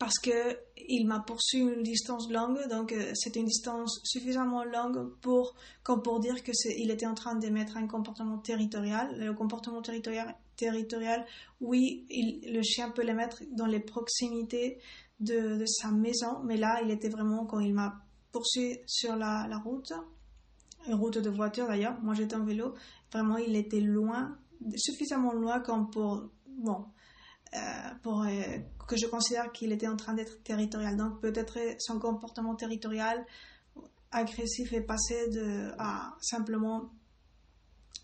parce 0.02 0.18
que 0.18 0.58
il 0.90 1.06
m'a 1.06 1.20
poursuivi 1.20 1.76
une 1.76 1.84
distance 1.84 2.28
longue, 2.32 2.68
donc 2.72 2.92
euh, 2.92 3.12
c'était 3.14 3.40
une 3.40 3.46
distance 3.46 4.02
suffisamment 4.04 4.64
longue 4.64 5.14
pour, 5.22 5.54
comme 5.84 6.02
pour 6.02 6.20
dire 6.20 6.44
que 6.44 6.52
il 6.76 6.90
était 6.90 7.06
en 7.06 7.14
train 7.14 7.36
d'émettre 7.36 7.78
un 7.78 7.86
comportement 7.86 8.40
territorial. 8.40 9.16
Le 9.20 9.32
comportement 9.34 9.80
territorial, 9.84 10.36
territorial 10.56 11.24
oui, 11.60 12.08
le 12.10 12.64
chien 12.64 12.90
peut 12.90 13.04
l'émettre 13.04 13.44
dans 13.52 13.68
les 13.68 13.80
proximités 13.80 14.80
de, 15.20 15.64
sa 15.68 15.92
maison, 15.92 16.40
mais 16.46 16.58
là, 16.58 16.82
il 16.84 16.90
était 16.90 17.10
vraiment 17.10 17.46
quand 17.46 17.60
il 17.60 17.76
m'a 17.76 18.02
poursuivi 18.32 18.80
sur 18.88 19.16
la, 19.16 19.46
la, 19.48 19.60
route, 19.60 19.94
une 20.88 20.96
route 20.96 21.20
de 21.20 21.30
voiture 21.30 21.68
d'ailleurs. 21.68 22.02
Moi, 22.02 22.16
j'étais 22.16 22.36
en 22.36 22.44
vélo. 22.44 22.74
Vraiment, 23.14 23.38
il 23.38 23.56
était 23.56 23.82
loin, 23.82 24.36
suffisamment 24.78 25.34
loin 25.34 25.60
comme 25.60 25.92
pour, 25.92 26.24
bon, 26.48 26.86
euh, 27.54 27.60
pour 28.02 28.24
euh, 28.24 28.30
que 28.88 28.96
je 28.96 29.08
considère 29.08 29.52
qu'il 29.52 29.74
était 29.74 29.88
en 29.88 29.98
train 29.98 30.14
d'être 30.14 30.42
territorial. 30.44 30.96
Donc 30.96 31.20
peut-être 31.20 31.58
son 31.80 32.00
comportement 32.00 32.56
territorial 32.56 33.26
agressif 34.12 34.72
est 34.72 34.82
passé 34.82 35.28
de, 35.30 35.72
à 35.78 36.16
simplement 36.22 36.90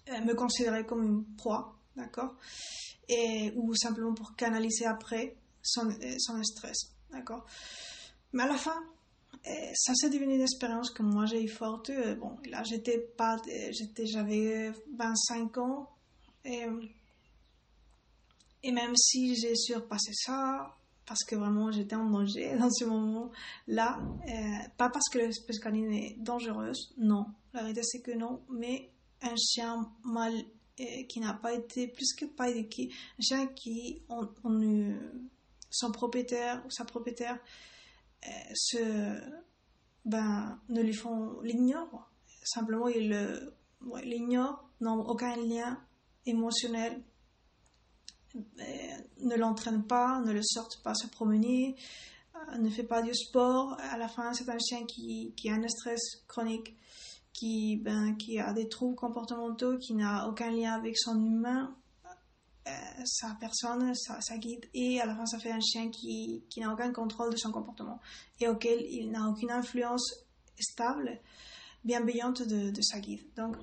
euh, 0.10 0.22
me 0.22 0.34
considérer 0.34 0.86
comme 0.86 1.04
une 1.04 1.24
proie, 1.36 1.78
d'accord? 1.96 2.36
Et 3.08 3.54
Ou 3.56 3.74
simplement 3.74 4.14
pour 4.14 4.36
canaliser 4.36 4.86
après 4.86 5.38
son, 5.62 5.90
son 6.20 6.44
stress, 6.44 6.94
d'accord? 7.12 7.46
Mais 8.34 8.44
à 8.44 8.48
la 8.48 8.58
fin, 8.58 8.84
ça 9.76 9.94
s'est 9.96 10.10
devenu 10.10 10.36
une 10.36 10.42
expérience 10.42 10.92
que 10.92 11.04
moi 11.04 11.26
j'ai 11.26 11.42
eu 11.42 11.48
forte. 11.48 11.90
Bon, 12.20 12.36
là 12.50 12.64
j'étais 12.64 13.00
pas, 13.00 13.38
j'étais, 13.72 14.06
j'avais 14.06 14.72
25 14.98 15.58
ans 15.58 15.90
et 16.44 16.66
et 18.64 18.72
même 18.72 18.96
si 18.96 19.36
j'ai 19.36 19.56
surpassé 19.56 20.12
ça, 20.14 20.76
parce 21.06 21.24
que 21.24 21.36
vraiment 21.36 21.72
j'étais 21.72 21.96
en 21.96 22.10
danger 22.10 22.56
dans 22.60 22.70
ce 22.70 22.86
moment-là, 22.86 24.00
euh, 24.28 24.70
pas 24.78 24.90
parce 24.90 25.10
que 25.10 25.20
l'espèce 25.20 25.60
canine 25.60 25.92
est 25.94 26.16
dangereuse, 26.20 26.94
non, 26.98 27.26
la 27.54 27.62
vérité 27.62 27.82
c'est 27.84 28.02
que 28.02 28.12
non, 28.12 28.42
mais 28.50 28.92
un 29.22 29.36
chien 29.36 29.90
mal 30.04 30.34
euh, 30.80 31.04
qui 31.08 31.20
n'a 31.20 31.34
pas 31.34 31.54
été 31.54 31.88
plus 31.88 32.14
que 32.14 32.26
pas 32.26 32.50
éduqué, 32.50 32.90
un 33.20 33.22
chien 33.22 33.48
qui, 33.48 34.04
on, 34.10 34.28
son 35.70 35.92
propriétaire 35.92 36.64
ou 36.66 36.70
sa 36.70 36.86
propriétaire 36.86 37.40
euh, 38.28 38.30
se, 38.54 39.22
ben, 40.06 40.60
ne 40.70 40.82
lui 40.82 40.94
font, 40.94 41.40
l'ignore, 41.42 42.12
simplement 42.44 42.88
il 42.88 43.10
l'ignore, 44.04 44.70
n'ont 44.82 45.02
aucun 45.02 45.36
lien 45.38 45.82
émotionnel 46.26 47.02
ne 48.36 49.36
l'entraîne 49.36 49.84
pas, 49.84 50.22
ne 50.22 50.32
le 50.32 50.42
sorte 50.44 50.82
pas 50.84 50.94
se 50.94 51.08
promener, 51.08 51.76
euh, 52.36 52.58
ne 52.58 52.70
fait 52.70 52.84
pas 52.84 53.02
du 53.02 53.14
sport. 53.14 53.78
À 53.92 53.98
la 53.98 54.08
fin, 54.08 54.34
c'est 54.34 54.50
un 54.50 54.60
chien 54.60 54.86
qui, 54.86 55.34
qui, 55.36 55.50
a 55.50 55.56
un 55.56 55.68
stress 55.68 56.24
chronique, 56.28 56.76
qui, 57.34 57.78
ben, 57.78 58.16
qui 58.16 58.40
a 58.40 58.54
des 58.54 58.68
troubles 58.68 58.96
comportementaux, 58.96 59.78
qui 59.78 59.94
n'a 59.94 60.28
aucun 60.28 60.52
lien 60.52 60.74
avec 60.74 60.98
son 60.98 61.20
humain, 61.24 61.76
euh, 62.68 62.72
sa 63.06 63.36
personne, 63.40 63.94
sa, 63.96 64.20
sa, 64.22 64.38
guide. 64.38 64.66
Et 64.74 65.00
à 65.00 65.06
la 65.06 65.16
fin, 65.16 65.26
ça 65.26 65.40
fait 65.40 65.52
un 65.52 65.62
chien 65.62 65.90
qui, 65.90 66.44
qui 66.50 66.60
n'a 66.60 66.74
aucun 66.74 66.92
contrôle 66.92 67.32
de 67.32 67.38
son 67.38 67.52
comportement 67.52 68.00
et 68.40 68.48
auquel 68.48 68.82
il 68.82 69.12
n'a 69.12 69.28
aucune 69.30 69.52
influence 69.52 70.26
stable, 70.60 71.20
bienveillante 71.84 72.42
de, 72.42 72.72
de 72.72 72.82
sa 72.82 73.00
guide. 73.00 73.22
Donc, 73.36 73.56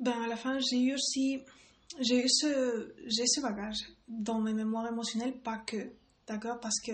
ben 0.00 0.22
à 0.22 0.26
la 0.26 0.36
fin, 0.36 0.58
j'ai 0.58 0.80
eu 0.80 0.94
aussi, 0.94 1.40
j'ai 2.00 2.24
eu 2.24 2.28
ce, 2.28 2.94
j'ai 3.06 3.26
ce 3.26 3.40
bagage 3.40 3.78
dans 4.08 4.40
mes 4.40 4.52
mémoires 4.52 4.86
émotionnelles, 4.86 5.40
pas 5.40 5.58
que, 5.58 5.92
d'accord, 6.26 6.60
parce 6.60 6.80
que 6.80 6.92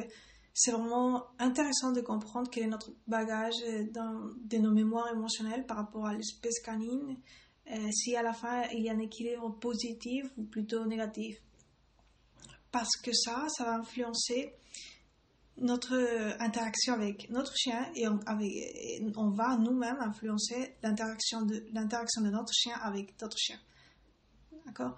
c'est 0.55 0.73
vraiment 0.73 1.25
intéressant 1.39 1.93
de 1.93 2.01
comprendre 2.01 2.51
quel 2.51 2.65
est 2.65 2.69
notre 2.69 2.93
bagage 3.07 3.55
dans, 3.93 4.31
de 4.37 4.59
nos 4.59 4.73
mémoires 4.73 5.11
émotionnelles 5.13 5.67
par 5.67 5.79
rapport 5.79 6.07
à 6.07 6.15
l'espèce 6.15 6.61
canine, 6.61 7.17
euh, 7.71 7.91
si 7.93 8.17
à 8.17 8.23
la 8.23 8.33
fin 8.33 8.63
il 8.73 8.83
y 8.83 8.91
a 8.91 8.93
un 8.93 8.99
équilibre 8.99 9.51
positif 9.59 10.27
ou 10.37 10.45
plutôt 10.45 10.85
négatif. 10.85 11.39
Parce 12.71 12.97
que 13.03 13.13
ça, 13.13 13.47
ça 13.49 13.65
va 13.65 13.75
influencer 13.77 14.55
notre 15.59 15.95
interaction 16.41 16.95
avec 16.95 17.29
notre 17.31 17.55
chien 17.57 17.87
et 17.95 18.09
on, 18.09 18.19
on 19.17 19.31
va 19.31 19.57
nous-mêmes 19.57 20.01
influencer 20.01 20.75
l'interaction 20.83 21.43
de, 21.43 21.65
l'interaction 21.73 22.23
de 22.23 22.31
notre 22.31 22.53
chien 22.53 22.75
avec 22.83 23.19
d'autres 23.19 23.39
chiens. 23.39 23.61
D'accord? 24.67 24.97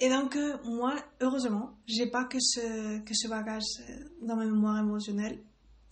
Et 0.00 0.08
donc, 0.08 0.36
euh, 0.36 0.56
moi, 0.64 0.94
heureusement, 1.20 1.76
j'ai 1.86 2.06
pas 2.06 2.24
que 2.24 2.38
ce, 2.38 3.00
que 3.00 3.14
ce 3.14 3.26
bagage 3.26 3.64
euh, 3.80 4.04
dans 4.22 4.36
ma 4.36 4.44
mémoire 4.44 4.78
émotionnelle. 4.78 5.42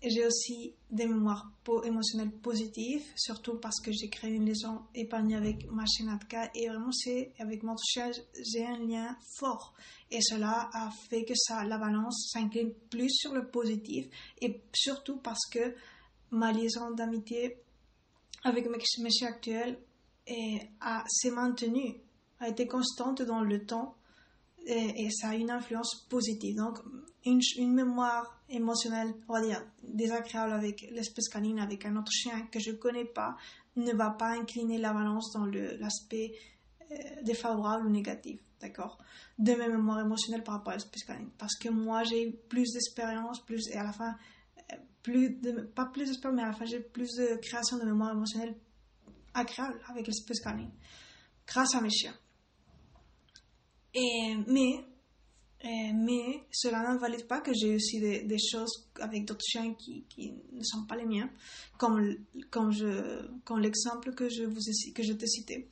J'ai 0.03 0.27
aussi 0.27 0.75
des 0.91 1.07
mémoires 1.07 1.51
émotionnelles 1.85 2.31
positives, 2.31 3.05
surtout 3.17 3.59
parce 3.59 3.81
que 3.81 3.91
j'ai 3.93 4.09
créé 4.09 4.35
une 4.35 4.45
liaison 4.45 4.83
épargnée 4.95 5.37
avec 5.37 5.71
ma 5.71 5.85
chienne 5.87 6.11
Atka. 6.11 6.51
Et 6.55 6.69
vraiment 6.69 6.93
c'est 6.93 7.33
avec 7.39 7.63
mon 7.63 7.77
chien 7.77 8.11
j'ai 8.53 8.65
un 8.65 8.79
lien 8.79 9.17
fort. 9.39 9.75
Et 10.11 10.21
cela 10.21 10.69
a 10.73 10.91
fait 11.09 11.25
que 11.25 11.35
ça 11.35 11.65
la 11.65 11.79
balance 11.79 12.31
s'incline 12.33 12.73
plus 12.91 13.11
sur 13.11 13.33
le 13.33 13.49
positif 13.49 14.07
et 14.41 14.61
surtout 14.73 15.17
parce 15.17 15.47
que 15.51 15.75
ma 16.31 16.53
liaison 16.53 16.91
d'amitié 16.91 17.57
avec 18.45 18.69
mes 18.69 19.11
chiens 19.11 19.29
actuels 19.29 19.79
s'est 20.27 21.31
maintenue, 21.31 21.97
a 22.39 22.49
été 22.49 22.67
constante 22.67 23.23
dans 23.23 23.41
le 23.41 23.65
temps 23.65 23.97
et, 24.67 25.11
ça 25.11 25.29
a 25.29 25.35
une 25.35 25.51
influence 25.51 26.07
positive. 26.09 26.57
Donc, 26.57 26.79
une, 27.25 27.41
une, 27.57 27.73
mémoire 27.73 28.41
émotionnelle, 28.49 29.15
on 29.29 29.35
va 29.35 29.41
dire, 29.41 29.65
désagréable 29.83 30.53
avec 30.53 30.89
l'espèce 30.91 31.29
canine, 31.29 31.59
avec 31.59 31.87
un 31.87 31.97
autre 31.97 32.13
chien 32.13 32.47
que 32.51 32.59
je 32.59 32.71
ne 32.71 32.77
connais 32.77 33.05
pas, 33.05 33.37
ne 33.77 33.93
va 33.93 34.11
pas 34.11 34.31
incliner 34.31 34.79
la 34.79 34.93
balance 34.93 35.33
dans 35.33 35.47
l'aspect 35.47 36.33
euh, 36.91 36.95
défavorable 37.23 37.87
ou 37.87 37.91
négatif. 37.91 38.41
D'accord? 38.61 38.99
De 39.39 39.53
mes 39.53 39.69
mémoires 39.69 40.01
émotionnelles 40.01 40.43
par 40.43 40.55
rapport 40.57 40.73
à 40.73 40.77
l'espèce 40.77 41.05
canine. 41.05 41.31
Parce 41.39 41.57
que 41.57 41.69
moi, 41.69 42.03
j'ai 42.05 42.29
eu 42.29 42.33
plus 42.33 42.73
d'expérience, 42.73 43.45
plus, 43.45 43.69
et 43.69 43.77
à 43.77 43.85
la 43.85 43.93
fin, 43.93 44.17
euh, 44.73 44.77
plus 45.03 45.39
pas 45.75 45.87
plus 45.87 46.07
d'expérience, 46.07 46.37
mais 46.37 46.43
à 46.43 46.47
la 46.47 46.53
fin, 46.53 46.65
j'ai 46.65 46.81
plus 46.81 47.15
de 47.17 47.37
création 47.37 47.79
de 47.79 47.85
mémoire 47.85 48.13
émotionnelle 48.13 48.57
agréable 49.35 49.79
avec 49.89 50.07
l'espèce 50.07 50.41
canine. 50.41 50.73
Grâce 51.47 51.75
à 51.75 51.81
mes 51.81 51.91
chiens. 51.91 52.15
Mais, 53.97 54.85
mais 55.95 56.47
cela 56.53 56.83
n'invalide 56.83 57.27
pas 57.27 57.41
que 57.41 57.53
j'ai 57.55 57.75
aussi 57.75 58.01
des, 58.01 58.39
choses 58.39 58.89
avec 59.01 59.25
d'autres 59.25 59.45
chiens 59.45 59.75
qui, 59.75 60.05
ne 60.53 60.63
sont 60.63 60.85
pas 60.85 60.97
les 60.97 61.07
miens, 61.07 61.31
comme, 61.79 62.17
l'exemple 63.59 64.15
que 64.15 64.29
je, 64.29 64.45
vous 64.45 64.61
ai, 64.61 64.93
que 64.93 65.03
je 65.03 65.13
t'ai 65.13 65.27
cité. 65.27 65.69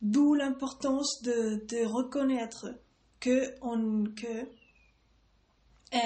D'où 0.00 0.34
l'importance 0.34 1.22
de, 1.22 1.84
reconnaître 1.86 2.66
que 3.20 3.54
euh, 5.94 5.98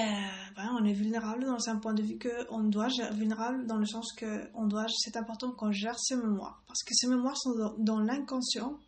on 0.57 0.85
est 0.85 0.93
vulnérable 0.93 1.45
dans 1.45 1.69
un 1.69 1.77
point 1.77 1.95
de 1.95 2.03
vue 2.03 2.19
que 2.19 2.51
on 2.51 2.65
doit 2.65 2.89
vulnérable 3.13 3.67
dans 3.67 3.77
le 3.77 3.87
sens 3.87 4.13
que 4.13 4.51
on 4.55 4.67
doit 4.67 4.87
c'est 4.89 5.17
important 5.17 5.53
qu'on 5.53 5.71
gère 5.71 5.99
ses 5.99 6.17
mémoires 6.17 6.63
parce 6.67 6.83
que 6.83 6.93
ces 6.93 7.07
mémoires 7.07 7.37
sont 7.39 7.75
dans 7.79 8.01
l'inconscient 8.01 8.79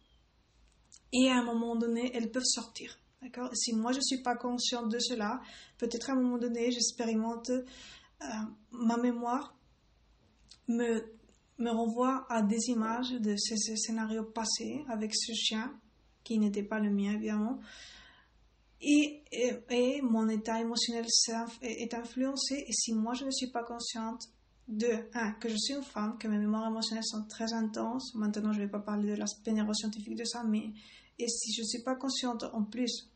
et 1.12 1.30
à 1.30 1.38
un 1.38 1.44
moment 1.44 1.76
donné, 1.76 2.10
elles 2.14 2.30
peuvent 2.30 2.44
sortir. 2.44 2.98
D'accord? 3.22 3.50
Si 3.54 3.74
moi 3.74 3.92
je 3.92 3.98
ne 3.98 4.02
suis 4.02 4.22
pas 4.22 4.36
consciente 4.36 4.90
de 4.90 4.98
cela, 4.98 5.40
peut-être 5.78 6.10
à 6.10 6.12
un 6.12 6.16
moment 6.16 6.38
donné, 6.38 6.70
j'expérimente, 6.70 7.50
euh, 7.50 8.26
ma 8.70 8.96
mémoire 8.96 9.56
me, 10.68 11.02
me 11.58 11.70
renvoie 11.70 12.26
à 12.28 12.42
des 12.42 12.68
images 12.68 13.10
de 13.10 13.36
ces, 13.36 13.56
scénarios 13.76 14.24
passés 14.24 14.84
avec 14.88 15.14
ce 15.14 15.32
chien, 15.32 15.78
qui 16.22 16.38
n'était 16.38 16.62
pas 16.62 16.78
le 16.78 16.90
mien 16.90 17.14
évidemment. 17.14 17.58
Et, 18.80 19.24
et, 19.32 20.00
mon 20.02 20.28
état 20.28 20.60
émotionnel 20.60 21.04
est 21.62 21.94
influencé. 21.94 22.64
Et 22.68 22.72
si 22.72 22.92
moi 22.92 23.14
je 23.14 23.24
ne 23.24 23.30
suis 23.32 23.50
pas 23.50 23.64
consciente 23.64 24.28
de, 24.68 24.86
un, 25.14 25.32
que 25.32 25.48
je 25.48 25.56
suis 25.56 25.74
une 25.74 25.82
femme, 25.82 26.18
que 26.18 26.28
mes 26.28 26.38
mémoires 26.38 26.68
émotionnelles 26.68 27.04
sont 27.04 27.24
très 27.24 27.52
intenses, 27.52 28.14
maintenant 28.14 28.52
je 28.52 28.60
ne 28.60 28.64
vais 28.64 28.70
pas 28.70 28.80
parler 28.80 29.10
de 29.10 29.16
l'aspect 29.16 29.52
neuroscientifique 29.52 30.14
de 30.14 30.24
ça, 30.24 30.44
mais 30.44 30.72
et 31.18 31.26
si 31.26 31.52
je 31.52 31.62
ne 31.62 31.66
suis 31.66 31.82
pas 31.82 31.96
consciente 31.96 32.44
en 32.52 32.62
plus 32.64 33.10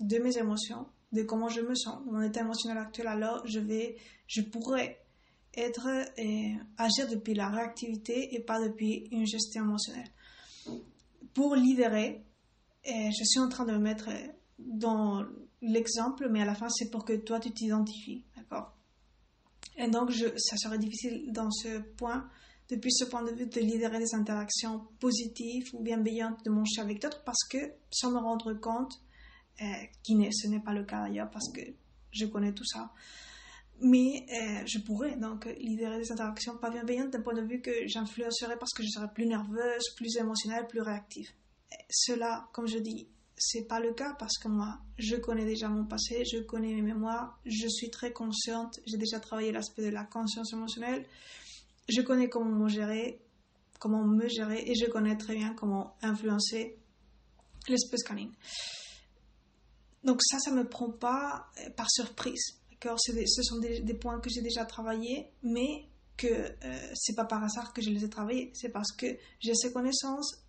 de 0.00 0.18
mes 0.18 0.36
émotions, 0.38 0.86
de 1.12 1.22
comment 1.22 1.48
je 1.48 1.60
me 1.60 1.74
sens, 1.74 2.02
mon 2.06 2.22
état 2.22 2.40
émotionnel 2.40 2.78
actuel, 2.78 3.06
alors 3.06 3.46
je 3.46 3.60
vais, 3.60 3.96
je 4.26 4.40
pourrais 4.40 5.04
être 5.54 5.86
agir 6.76 7.08
depuis 7.08 7.34
la 7.34 7.48
réactivité 7.48 8.34
et 8.34 8.40
pas 8.40 8.60
depuis 8.60 9.08
une 9.10 9.26
gestion 9.26 9.64
émotionnelle. 9.64 10.08
Pour 11.34 11.54
libérer, 11.54 12.24
je 12.84 13.24
suis 13.24 13.40
en 13.40 13.48
train 13.48 13.64
de 13.64 13.72
me 13.72 13.78
mettre 13.78 14.08
dans 14.58 15.24
l'exemple, 15.62 16.28
mais 16.30 16.42
à 16.42 16.44
la 16.44 16.54
fin 16.54 16.68
c'est 16.68 16.90
pour 16.90 17.04
que 17.04 17.14
toi 17.14 17.38
tu 17.38 17.52
t'identifies, 17.52 18.24
d'accord? 18.36 18.75
Et 19.76 19.88
donc 19.88 20.12
ça 20.12 20.56
serait 20.56 20.78
difficile 20.78 21.30
dans 21.32 21.50
ce 21.50 21.78
point 21.78 22.28
depuis 22.68 22.92
ce 22.92 23.04
point 23.04 23.22
de 23.22 23.32
vue 23.32 23.46
de 23.46 23.60
libérer 23.60 23.98
des 23.98 24.14
interactions 24.14 24.88
positives 24.98 25.70
ou 25.74 25.82
bienveillantes 25.82 26.44
de 26.44 26.50
mon 26.50 26.64
chien 26.64 26.82
avec 26.82 27.00
d'autres 27.00 27.22
parce 27.24 27.44
que 27.48 27.58
sans 27.90 28.10
me 28.10 28.18
rendre 28.18 28.54
compte, 28.54 28.92
euh, 29.62 29.64
qui 30.02 30.16
ce 30.32 30.48
n'est 30.48 30.60
pas 30.60 30.72
le 30.72 30.84
cas 30.84 31.02
d'ailleurs 31.02 31.30
parce 31.30 31.50
que 31.52 31.60
je 32.10 32.26
connais 32.26 32.52
tout 32.52 32.64
ça, 32.64 32.92
mais 33.80 34.26
euh, 34.32 34.66
je 34.66 34.78
pourrais 34.78 35.16
donc 35.16 35.44
libérer 35.58 35.98
des 35.98 36.10
interactions 36.10 36.56
pas 36.56 36.70
bienveillantes 36.70 37.10
d'un 37.10 37.20
point 37.20 37.34
de 37.34 37.42
vue 37.42 37.60
que 37.60 37.86
j'influencerais 37.86 38.58
parce 38.58 38.72
que 38.72 38.82
je 38.82 38.88
serais 38.88 39.12
plus 39.12 39.26
nerveuse, 39.26 39.94
plus 39.96 40.16
émotionnelle, 40.16 40.66
plus 40.66 40.80
réactive. 40.80 41.30
cela, 41.90 42.48
comme 42.52 42.66
je 42.66 42.78
dis, 42.78 43.08
c'est 43.36 43.68
pas 43.68 43.80
le 43.80 43.92
cas 43.92 44.14
parce 44.18 44.38
que 44.38 44.48
moi, 44.48 44.78
je 44.98 45.16
connais 45.16 45.44
déjà 45.44 45.68
mon 45.68 45.84
passé, 45.84 46.24
je 46.24 46.38
connais 46.38 46.74
mes 46.74 46.82
mémoires, 46.82 47.38
je 47.44 47.68
suis 47.68 47.90
très 47.90 48.12
consciente, 48.12 48.80
j'ai 48.86 48.96
déjà 48.96 49.20
travaillé 49.20 49.52
l'aspect 49.52 49.82
de 49.82 49.90
la 49.90 50.04
conscience 50.04 50.52
émotionnelle, 50.52 51.06
je 51.88 52.00
connais 52.00 52.28
comment 52.28 52.50
me 52.50 52.68
gérer, 52.68 53.20
comment 53.78 54.04
me 54.04 54.26
gérer 54.28 54.62
et 54.66 54.74
je 54.74 54.86
connais 54.86 55.16
très 55.16 55.34
bien 55.34 55.54
comment 55.54 55.96
influencer 56.02 56.78
l'espèce 57.68 58.02
canine. 58.02 58.32
Donc 60.02 60.22
ça, 60.22 60.38
ça 60.38 60.50
me 60.52 60.66
prend 60.66 60.90
pas 60.90 61.48
euh, 61.58 61.70
par 61.70 61.90
surprise. 61.90 62.60
D'accord 62.70 62.98
Ce 63.00 63.42
sont 63.42 63.58
des, 63.58 63.94
points 63.94 64.20
que 64.20 64.30
j'ai 64.30 64.40
déjà 64.40 64.64
travaillés, 64.64 65.30
mais 65.42 65.88
que 66.16 66.26
euh, 66.26 66.92
c'est 66.94 67.14
pas 67.14 67.24
par 67.24 67.42
hasard 67.42 67.72
que 67.72 67.82
je 67.82 67.90
les 67.90 68.04
ai 68.04 68.08
travaillés. 68.08 68.50
C'est 68.54 68.68
parce 68.68 68.92
que 68.92 69.06
j'ai 69.40 69.54
ces 69.54 69.72
connaissances 69.72 70.44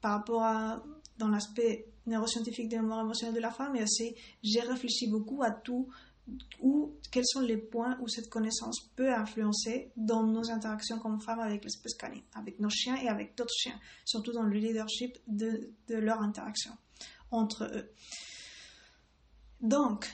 par 0.00 0.12
rapport 0.12 0.42
à 0.42 0.82
dans 1.18 1.28
l'aspect 1.28 1.89
neuroscientifique 2.06 2.68
des 2.68 2.76
mémoires 2.76 3.00
émotionnelles 3.00 3.34
de 3.34 3.40
la 3.40 3.50
femme, 3.50 3.76
et 3.76 3.82
aussi 3.82 4.14
j'ai 4.42 4.60
réfléchi 4.60 5.08
beaucoup 5.08 5.42
à 5.42 5.50
tout, 5.50 5.88
où, 6.60 6.94
quels 7.10 7.26
sont 7.26 7.40
les 7.40 7.56
points 7.56 7.98
où 8.00 8.08
cette 8.08 8.28
connaissance 8.28 8.80
peut 8.94 9.12
influencer 9.12 9.90
dans 9.96 10.22
nos 10.22 10.50
interactions 10.50 10.98
comme 10.98 11.20
femmes 11.20 11.40
avec 11.40 11.64
l'espèce 11.64 11.94
canine, 11.94 12.22
avec 12.34 12.60
nos 12.60 12.68
chiens 12.68 12.96
et 12.96 13.08
avec 13.08 13.36
d'autres 13.36 13.54
chiens, 13.54 13.78
surtout 14.04 14.32
dans 14.32 14.44
le 14.44 14.56
leadership 14.56 15.18
de, 15.26 15.70
de 15.88 15.96
leur 15.96 16.20
interaction 16.20 16.72
entre 17.30 17.64
eux. 17.64 17.90
Donc, 19.60 20.08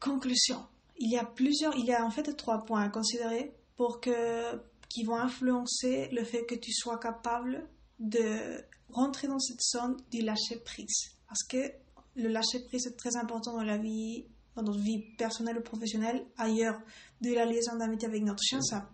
conclusion. 0.00 0.64
Il 0.98 1.10
y 1.10 1.18
a 1.18 1.24
plusieurs, 1.24 1.76
il 1.76 1.86
y 1.86 1.92
a 1.92 2.04
en 2.04 2.10
fait 2.10 2.34
trois 2.36 2.64
points 2.64 2.82
à 2.82 2.88
considérer 2.88 3.54
pour 3.76 4.00
que, 4.00 4.60
qui 4.88 5.04
vont 5.04 5.16
influencer 5.16 6.08
le 6.12 6.24
fait 6.24 6.44
que 6.44 6.54
tu 6.54 6.72
sois 6.72 6.98
capable 6.98 7.68
de 7.98 8.62
rentrer 8.90 9.28
dans 9.28 9.38
cette 9.38 9.60
zone 9.60 9.96
du 10.10 10.22
lâcher 10.22 10.56
prise. 10.64 11.16
Parce 11.26 11.42
que 11.44 11.72
le 12.16 12.28
lâcher 12.28 12.60
prise 12.66 12.86
est 12.86 12.96
très 12.96 13.16
important 13.16 13.54
dans 13.54 13.62
la 13.62 13.78
vie, 13.78 14.26
dans 14.54 14.62
notre 14.62 14.80
vie 14.80 15.00
personnelle 15.16 15.58
ou 15.58 15.62
professionnelle. 15.62 16.24
Ailleurs, 16.36 16.80
de 17.20 17.32
la 17.32 17.44
liaison 17.44 17.76
d'amitié 17.76 18.08
avec 18.08 18.22
notre 18.22 18.42
chien, 18.42 18.60
ça 18.62 18.88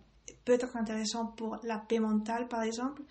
peut 0.45 0.53
être 0.53 0.75
intéressant 0.75 1.27
pour 1.27 1.57
la 1.63 1.77
paix 1.77 1.99
mentale, 1.99 2.47
par 2.47 2.63
exemple. 2.63 3.03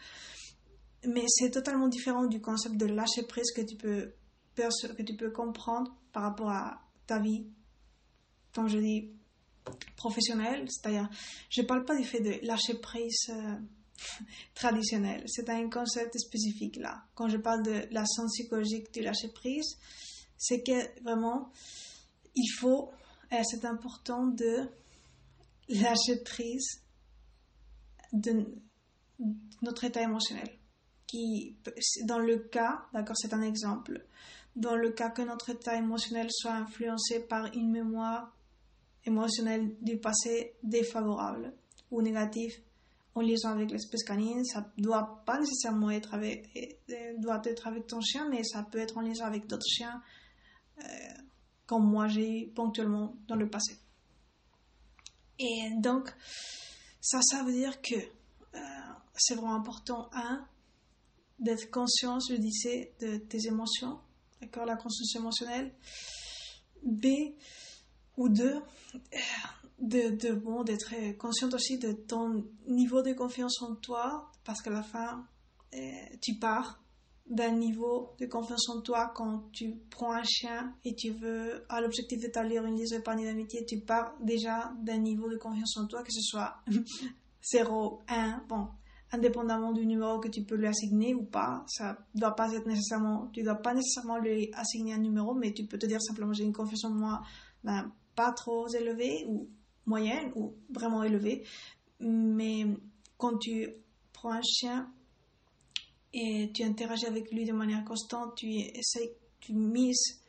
Mais 1.06 1.24
c'est 1.28 1.50
totalement 1.50 1.88
différent 1.88 2.26
du 2.26 2.40
concept 2.40 2.76
de 2.76 2.86
lâcher 2.86 3.22
prise 3.22 3.52
que 3.52 3.62
tu 3.62 3.76
peux, 3.76 4.12
que 4.56 5.02
tu 5.02 5.16
peux 5.16 5.30
comprendre 5.30 5.96
par 6.12 6.24
rapport 6.24 6.50
à 6.50 6.82
ta 7.06 7.18
vie, 7.18 7.46
comme 8.54 8.68
je 8.68 8.78
dis, 8.78 9.10
professionnelle. 9.96 10.66
C'est-à-dire, 10.68 11.08
je 11.48 11.62
ne 11.62 11.66
parle 11.66 11.84
pas 11.84 11.96
du 11.96 12.04
fait 12.04 12.20
de 12.20 12.44
lâcher 12.46 12.74
prise. 12.74 13.30
Euh, 13.30 13.56
traditionnel. 14.54 15.24
C'est 15.26 15.48
un 15.48 15.68
concept 15.68 16.18
spécifique 16.18 16.76
là. 16.76 17.04
Quand 17.14 17.28
je 17.28 17.36
parle 17.36 17.62
de 17.62 17.86
la 17.90 18.04
sens 18.06 18.32
psychologique 18.32 18.92
du 18.92 19.00
lâcher 19.00 19.28
prise, 19.28 19.76
c'est 20.36 20.62
que 20.62 21.02
vraiment, 21.02 21.50
il 22.34 22.48
faut, 22.58 22.90
c'est 23.30 23.64
important 23.64 24.26
de 24.26 24.68
lâcher 25.68 26.16
prise 26.24 26.82
de 28.12 28.46
notre 29.62 29.84
état 29.84 30.02
émotionnel. 30.02 30.48
Qui, 31.06 31.56
dans 32.04 32.20
le 32.20 32.38
cas, 32.38 32.86
d'accord, 32.92 33.16
c'est 33.18 33.34
un 33.34 33.42
exemple, 33.42 34.06
dans 34.56 34.76
le 34.76 34.90
cas 34.90 35.10
que 35.10 35.22
notre 35.22 35.50
état 35.50 35.76
émotionnel 35.76 36.28
soit 36.30 36.52
influencé 36.52 37.20
par 37.20 37.46
une 37.54 37.70
mémoire 37.70 38.36
émotionnelle 39.04 39.74
du 39.80 39.98
passé 39.98 40.54
défavorable 40.62 41.52
ou 41.90 42.02
négative, 42.02 42.52
en 43.14 43.20
liaison 43.20 43.48
avec 43.48 43.70
l'espèce 43.70 44.04
canine. 44.04 44.44
Ça 44.44 44.72
doit 44.78 45.22
pas 45.26 45.38
nécessairement 45.38 45.90
être 45.90 46.14
avec, 46.14 46.48
euh, 46.90 47.14
doit 47.18 47.42
être 47.44 47.66
avec 47.66 47.86
ton 47.86 48.00
chien, 48.00 48.28
mais 48.28 48.44
ça 48.44 48.62
peut 48.62 48.78
être 48.78 48.98
en 48.98 49.02
liaison 49.02 49.24
avec 49.24 49.46
d'autres 49.46 49.66
chiens, 49.66 50.02
euh, 50.78 50.84
comme 51.66 51.88
moi 51.88 52.08
j'ai 52.08 52.42
eu 52.42 52.48
ponctuellement 52.48 53.16
dans 53.28 53.36
le 53.36 53.48
passé. 53.48 53.78
Et 55.38 55.70
donc, 55.78 56.12
ça, 57.00 57.20
ça 57.22 57.42
veut 57.42 57.52
dire 57.52 57.80
que 57.80 57.94
euh, 57.94 58.58
c'est 59.16 59.34
vraiment 59.34 59.54
important, 59.54 60.10
un, 60.12 60.46
d'être 61.38 61.70
conscient, 61.70 62.18
je 62.20 62.34
disais, 62.34 62.92
de 63.00 63.16
tes 63.16 63.46
émotions, 63.46 63.98
d'accord, 64.40 64.66
la 64.66 64.76
conscience 64.76 65.16
émotionnelle. 65.16 65.72
B, 66.82 67.06
ou 68.16 68.28
deux, 68.28 68.60
de, 69.80 70.32
bon, 70.34 70.62
d'être 70.62 70.94
consciente 71.18 71.54
aussi 71.54 71.78
de 71.78 71.92
ton 71.92 72.44
niveau 72.66 73.02
de 73.02 73.12
confiance 73.12 73.62
en 73.62 73.74
toi, 73.76 74.30
parce 74.44 74.60
qu'à 74.62 74.70
la 74.70 74.82
fin, 74.82 75.26
euh, 75.74 75.78
tu 76.20 76.34
pars 76.34 76.80
d'un 77.28 77.52
niveau 77.52 78.10
de 78.18 78.26
confiance 78.26 78.68
en 78.68 78.80
toi 78.80 79.12
quand 79.14 79.50
tu 79.52 79.76
prends 79.88 80.12
un 80.12 80.24
chien 80.24 80.74
et 80.84 80.94
tu 80.96 81.10
veux, 81.10 81.64
à 81.68 81.80
l'objectif 81.80 82.18
d'établir 82.20 82.64
une 82.64 82.74
liste 82.74 82.94
de 82.94 83.00
panier 83.00 83.24
d'amitié, 83.24 83.64
tu 83.64 83.80
pars 83.80 84.14
déjà 84.20 84.72
d'un 84.82 84.98
niveau 84.98 85.30
de 85.30 85.36
confiance 85.36 85.76
en 85.76 85.86
toi, 85.86 86.02
que 86.02 86.12
ce 86.12 86.20
soit 86.22 86.56
0, 87.52 88.02
1, 88.08 88.44
bon, 88.48 88.66
indépendamment 89.12 89.72
du 89.72 89.86
numéro 89.86 90.18
que 90.18 90.28
tu 90.28 90.42
peux 90.42 90.56
lui 90.56 90.66
assigner 90.66 91.14
ou 91.14 91.22
pas, 91.22 91.64
ça 91.68 91.98
doit 92.14 92.34
pas 92.34 92.52
être 92.52 92.66
nécessairement, 92.66 93.28
tu 93.32 93.44
dois 93.44 93.54
pas 93.54 93.74
nécessairement 93.74 94.18
lui 94.18 94.50
assigner 94.54 94.94
un 94.94 94.98
numéro, 94.98 95.32
mais 95.32 95.52
tu 95.52 95.64
peux 95.66 95.78
te 95.78 95.86
dire 95.86 96.02
simplement 96.02 96.32
j'ai 96.32 96.44
une 96.44 96.52
confiance 96.52 96.84
en 96.84 96.90
moi, 96.90 97.22
ben, 97.62 97.92
pas 98.16 98.32
trop 98.32 98.66
élevée 98.68 99.24
ou 99.28 99.48
moyenne 99.90 100.32
ou 100.36 100.54
vraiment 100.70 101.02
élevée. 101.02 101.44
Mais 102.00 102.64
quand 103.18 103.36
tu 103.38 103.68
prends 104.12 104.32
un 104.32 104.42
chien 104.42 104.88
et 106.12 106.50
tu 106.54 106.62
interagis 106.62 107.06
avec 107.06 107.30
lui 107.32 107.44
de 107.44 107.52
manière 107.52 107.84
constante, 107.84 108.36
tu 108.36 108.48
essaies, 108.48 109.12
tu 109.40 109.52
mises, 109.52 110.22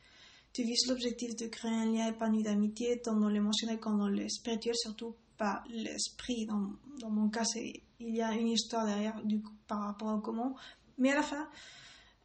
tu 0.54 0.64
vises 0.64 0.88
l'objectif 0.88 1.36
de 1.36 1.48
créer 1.48 1.72
un 1.72 1.92
lien 1.92 2.08
épanoui 2.10 2.44
d'amitié, 2.44 3.00
tant 3.02 3.16
dans 3.16 3.30
l'émotionnel 3.30 3.80
comme 3.80 3.98
dans 3.98 4.10
le 4.10 4.28
spirituel, 4.28 4.76
surtout 4.76 5.16
pas 5.38 5.64
l'esprit. 5.70 6.46
Dans, 6.46 7.10
mon 7.10 7.30
cas, 7.30 7.44
il 7.56 8.16
y 8.16 8.22
a 8.22 8.34
une 8.34 8.50
histoire 8.50 8.86
derrière 8.86 9.22
par 9.68 9.80
rapport 9.80 10.14
au 10.14 10.20
comment. 10.20 10.56
Mais 10.98 11.12
à 11.12 11.16
la 11.16 11.24
fin, 11.24 11.48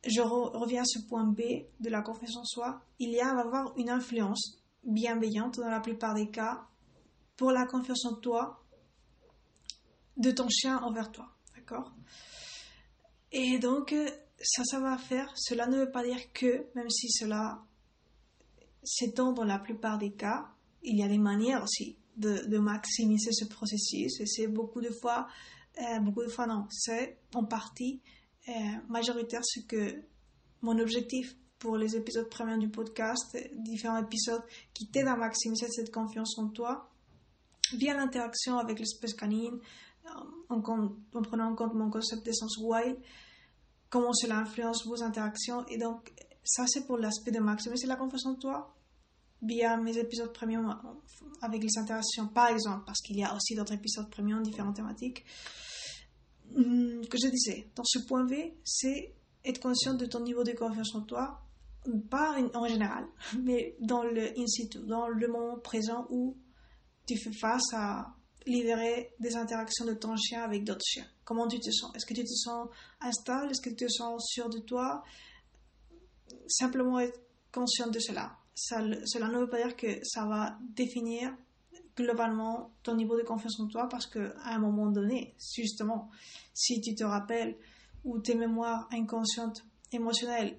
je 0.04 0.20
reviens 0.20 0.82
à 0.82 0.86
ce 0.86 0.98
point 1.08 1.24
B 1.24 1.40
de 1.80 1.88
la 1.88 2.02
confiance 2.02 2.36
en 2.36 2.44
soi. 2.44 2.80
Il 2.98 3.10
y 3.10 3.20
a 3.20 3.28
à 3.28 3.40
avoir 3.40 3.72
une 3.76 3.90
influence 3.90 4.58
bienveillante 4.84 5.56
dans 5.58 5.68
la 5.68 5.80
plupart 5.80 6.14
des 6.14 6.28
cas 6.30 6.66
pour 7.36 7.50
la 7.50 7.66
confiance 7.66 8.04
en 8.04 8.14
toi 8.14 8.62
de 10.16 10.30
ton 10.30 10.48
chien 10.48 10.78
envers 10.78 11.12
toi. 11.12 11.28
D'accord? 11.54 11.92
Et 13.32 13.58
donc, 13.58 13.92
euh, 13.92 14.08
ça, 14.42 14.64
ça 14.64 14.80
va 14.80 14.96
faire. 14.98 15.32
Cela 15.36 15.66
ne 15.66 15.78
veut 15.78 15.90
pas 15.90 16.02
dire 16.02 16.32
que, 16.32 16.66
même 16.74 16.90
si 16.90 17.10
cela 17.10 17.62
s'étend 18.82 19.32
dans 19.32 19.44
la 19.44 19.58
plupart 19.58 19.98
des 19.98 20.12
cas, 20.12 20.48
il 20.82 20.98
y 20.98 21.02
a 21.02 21.08
des 21.08 21.18
manières 21.18 21.62
aussi 21.62 21.96
de, 22.16 22.58
maximiser 22.58 23.32
ce 23.32 23.44
processus. 23.44 24.20
Et 24.20 24.26
c'est 24.26 24.46
beaucoup 24.46 24.80
de 24.80 24.90
fois, 24.90 25.26
euh, 25.78 26.00
beaucoup 26.00 26.22
de 26.22 26.28
fois 26.28 26.46
non, 26.46 26.66
c'est 26.70 27.18
en 27.34 27.44
partie 27.44 28.00
euh, 28.48 28.52
majoritaire 28.88 29.42
ce 29.44 29.60
que 29.60 30.02
mon 30.62 30.78
objectif 30.78 31.36
pour 31.58 31.76
les 31.76 31.96
épisodes 31.96 32.28
premiers 32.28 32.58
du 32.58 32.68
podcast, 32.68 33.36
différents 33.54 34.02
épisodes 34.02 34.42
qui 34.72 34.86
t'aident 34.88 35.08
à 35.08 35.16
maximiser 35.16 35.66
cette 35.68 35.92
confiance 35.92 36.38
en 36.38 36.48
toi 36.48 36.88
via 37.74 37.94
l'interaction 37.94 38.58
avec 38.58 38.78
l'espèce 38.78 39.14
canine, 39.14 39.58
euh, 40.06 40.10
en, 40.50 40.58
en, 41.14 41.22
prenant 41.22 41.50
en 41.50 41.54
compte 41.54 41.74
mon 41.74 41.90
concept 41.90 42.24
d'essence 42.24 42.56
wild, 42.58 42.96
comment 43.90 44.12
cela 44.12 44.38
influence 44.38 44.86
vos 44.86 45.02
interactions. 45.02 45.66
Et 45.68 45.78
donc, 45.78 46.12
ça, 46.44 46.64
c'est 46.66 46.86
pour 46.86 46.98
l'aspect 46.98 47.32
de 47.32 47.40
maximiser 47.40 47.86
la 47.86 47.96
confiance 47.96 48.26
en 48.26 48.34
toi 48.34 48.72
via 49.42 49.76
mes 49.76 49.98
épisodes 49.98 50.32
premium 50.32 50.68
euh, 50.68 51.24
avec 51.42 51.62
les 51.62 51.78
interactions, 51.78 52.28
par 52.28 52.48
exemple, 52.48 52.84
parce 52.86 53.00
qu'il 53.00 53.18
y 53.18 53.24
a 53.24 53.34
aussi 53.34 53.54
d'autres 53.54 53.74
épisodes 53.74 54.08
premium, 54.10 54.42
différentes 54.42 54.76
thématiques. 54.76 55.24
Hum, 56.54 57.04
que 57.08 57.18
je 57.18 57.28
disais, 57.28 57.70
dans 57.74 57.84
ce 57.84 57.98
point 58.06 58.24
V, 58.26 58.56
c'est 58.64 59.14
être 59.44 59.60
conscient 59.60 59.94
de 59.94 60.06
ton 60.06 60.20
niveau 60.20 60.44
de 60.44 60.52
confiance 60.52 60.94
en 60.94 61.02
toi, 61.02 61.42
pas 62.10 62.36
en 62.54 62.66
général, 62.66 63.06
mais 63.42 63.76
dans 63.80 64.02
le 64.02 64.38
in 64.38 64.46
situ, 64.46 64.78
dans 64.78 65.08
le 65.08 65.28
moment 65.28 65.58
présent 65.58 66.06
où 66.10 66.36
tu 67.06 67.16
fais 67.16 67.32
face 67.32 67.72
à 67.72 68.14
libérer 68.46 69.12
des 69.18 69.36
interactions 69.36 69.84
de 69.84 69.94
ton 69.94 70.16
chien 70.16 70.42
avec 70.42 70.64
d'autres 70.64 70.84
chiens? 70.84 71.06
Comment 71.24 71.48
tu 71.48 71.58
te 71.58 71.70
sens? 71.70 71.94
Est-ce 71.94 72.06
que 72.06 72.14
tu 72.14 72.22
te 72.22 72.34
sens 72.34 72.68
instable? 73.00 73.50
Est-ce 73.50 73.60
que 73.60 73.70
tu 73.70 73.76
te 73.76 73.88
sens 73.88 74.24
sûr 74.28 74.48
de 74.48 74.58
toi? 74.58 75.02
Simplement 76.48 77.00
être 77.00 77.20
conscient 77.52 77.88
de 77.88 77.98
cela. 77.98 78.36
Cela 78.54 79.28
ne 79.28 79.38
veut 79.38 79.48
pas 79.48 79.62
dire 79.62 79.76
que 79.76 79.98
ça 80.04 80.24
va 80.24 80.58
définir 80.60 81.34
globalement 81.96 82.70
ton 82.82 82.94
niveau 82.94 83.16
de 83.16 83.22
confiance 83.22 83.58
en 83.58 83.66
toi 83.68 83.88
parce 83.88 84.06
que 84.06 84.34
à 84.44 84.54
un 84.54 84.58
moment 84.58 84.90
donné, 84.90 85.34
justement, 85.54 86.10
si 86.54 86.80
tu 86.80 86.94
te 86.94 87.04
rappelles 87.04 87.56
ou 88.04 88.18
tes 88.18 88.34
mémoires 88.34 88.88
inconscientes 88.92 89.64
émotionnelles 89.92 90.58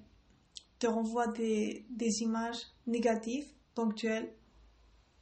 te 0.80 0.88
renvoient 0.88 1.28
des, 1.28 1.86
des 1.90 2.22
images 2.22 2.60
négatives, 2.86 3.48
ponctuelles, 3.74 4.34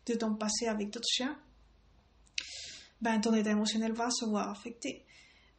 de 0.06 0.14
ton 0.16 0.36
passé 0.36 0.68
avec 0.68 0.90
d'autres 0.92 1.10
chiens, 1.10 1.38
ben 3.02 3.20
ton 3.20 3.34
état 3.34 3.52
émotionnel 3.52 3.94
va 3.94 4.10
se 4.10 4.26
voir 4.26 4.50
affecté, 4.50 5.06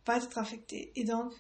va 0.07 0.17
être 0.17 0.39
affecté. 0.39 0.93
Et 0.97 1.05
donc, 1.05 1.33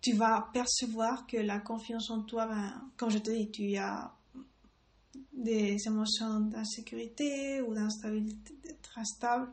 tu 0.00 0.14
vas 0.14 0.50
percevoir 0.52 1.26
que 1.26 1.36
la 1.36 1.60
confiance 1.60 2.10
en 2.10 2.22
toi, 2.22 2.46
ben, 2.46 2.90
comme 2.96 3.10
je 3.10 3.18
te 3.18 3.30
dis, 3.30 3.50
tu 3.50 3.76
as 3.76 4.12
des 5.32 5.76
émotions 5.86 6.40
d'insécurité 6.40 7.62
ou 7.62 7.74
d'instabilité, 7.74 8.54
d'être 8.64 8.98
instable. 8.98 9.52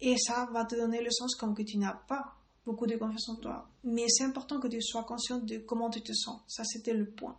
Et 0.00 0.16
ça 0.18 0.48
va 0.52 0.64
te 0.64 0.74
donner 0.74 1.02
le 1.02 1.10
sens 1.10 1.34
comme 1.34 1.54
que 1.54 1.62
tu 1.62 1.78
n'as 1.78 1.94
pas 1.94 2.36
beaucoup 2.64 2.86
de 2.86 2.96
confiance 2.96 3.28
en 3.28 3.36
toi. 3.36 3.68
Mais 3.84 4.06
c'est 4.08 4.24
important 4.24 4.60
que 4.60 4.68
tu 4.68 4.80
sois 4.82 5.04
conscient 5.04 5.38
de 5.38 5.58
comment 5.58 5.90
tu 5.90 6.02
te 6.02 6.12
sens. 6.12 6.42
Ça, 6.48 6.64
c'était 6.64 6.92
le 6.92 7.06
point 7.06 7.38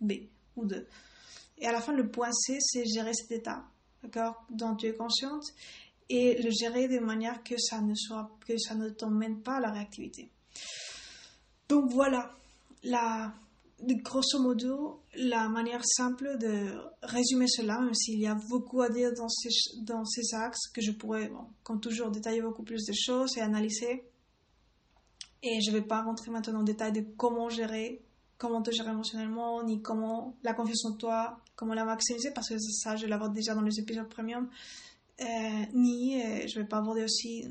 B 0.00 0.12
ou 0.56 0.64
2. 0.64 0.86
Et 1.60 1.66
à 1.66 1.72
la 1.72 1.80
fin, 1.80 1.92
le 1.92 2.08
point 2.08 2.32
C, 2.32 2.58
c'est 2.60 2.84
gérer 2.86 3.14
cet 3.14 3.32
état, 3.32 3.64
d'accord, 4.02 4.44
dont 4.50 4.76
tu 4.76 4.86
es 4.86 4.94
consciente 4.94 5.44
et 6.08 6.40
le 6.42 6.50
gérer 6.50 6.88
de 6.88 6.98
manière 7.00 7.42
que 7.42 7.58
ça 7.58 7.80
ne 7.80 7.94
soit, 7.94 8.30
que 8.46 8.56
ça 8.58 8.74
ne 8.74 8.88
t'emmène 8.88 9.42
pas 9.42 9.56
à 9.56 9.60
la 9.60 9.70
réactivité. 9.70 10.30
Donc 11.68 11.90
voilà, 11.90 12.34
la, 12.82 13.34
grosso 13.80 14.40
modo, 14.40 15.02
la 15.14 15.48
manière 15.48 15.84
simple 15.84 16.38
de 16.38 16.80
résumer 17.02 17.46
cela, 17.46 17.80
même 17.80 17.94
s'il 17.94 18.20
y 18.20 18.26
a 18.26 18.34
beaucoup 18.34 18.80
à 18.80 18.88
dire 18.88 19.12
dans 19.14 19.28
ces, 19.28 19.50
dans 19.82 20.04
ces 20.04 20.34
axes 20.34 20.68
que 20.68 20.80
je 20.80 20.92
pourrais, 20.92 21.30
comme 21.62 21.80
toujours, 21.80 22.10
détailler 22.10 22.40
beaucoup 22.40 22.62
plus 22.62 22.84
de 22.86 22.94
choses 22.94 23.36
et 23.36 23.42
analyser. 23.42 24.04
Et 25.42 25.60
je 25.60 25.70
ne 25.70 25.76
vais 25.76 25.86
pas 25.86 26.02
rentrer 26.02 26.30
maintenant 26.30 26.60
en 26.60 26.64
détail 26.64 26.92
de 26.92 27.04
comment 27.16 27.50
gérer, 27.50 28.02
comment 28.38 28.62
te 28.62 28.70
gérer 28.70 28.90
émotionnellement, 28.90 29.62
ni 29.64 29.82
comment 29.82 30.36
la 30.42 30.54
confiance 30.54 30.84
en 30.86 30.92
toi, 30.96 31.40
comment 31.56 31.74
la 31.74 31.84
maximiser, 31.84 32.30
parce 32.30 32.48
que 32.48 32.58
ça, 32.58 32.96
je 32.96 33.06
l'aborde 33.06 33.34
déjà 33.34 33.54
dans 33.54 33.62
les 33.62 33.78
épisodes 33.78 34.08
premium, 34.08 34.48
euh, 35.20 35.24
ni 35.74 36.22
euh, 36.22 36.46
je 36.46 36.60
vais 36.60 36.66
pas 36.66 36.78
aborder 36.78 37.02
aussi 37.02 37.44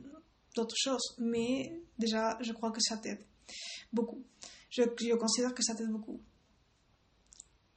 d'autres 0.56 0.78
choses. 0.78 1.16
Mais 1.20 1.82
déjà, 2.00 2.38
je 2.42 2.54
crois 2.54 2.72
que 2.72 2.82
ça 2.82 2.98
t'aide 2.98 3.20
beaucoup. 3.92 4.24
Je, 4.70 4.84
je 4.84 5.16
considère 5.16 5.54
que 5.54 5.62
ça 5.62 5.76
t'aide 5.76 5.92
beaucoup. 5.92 6.20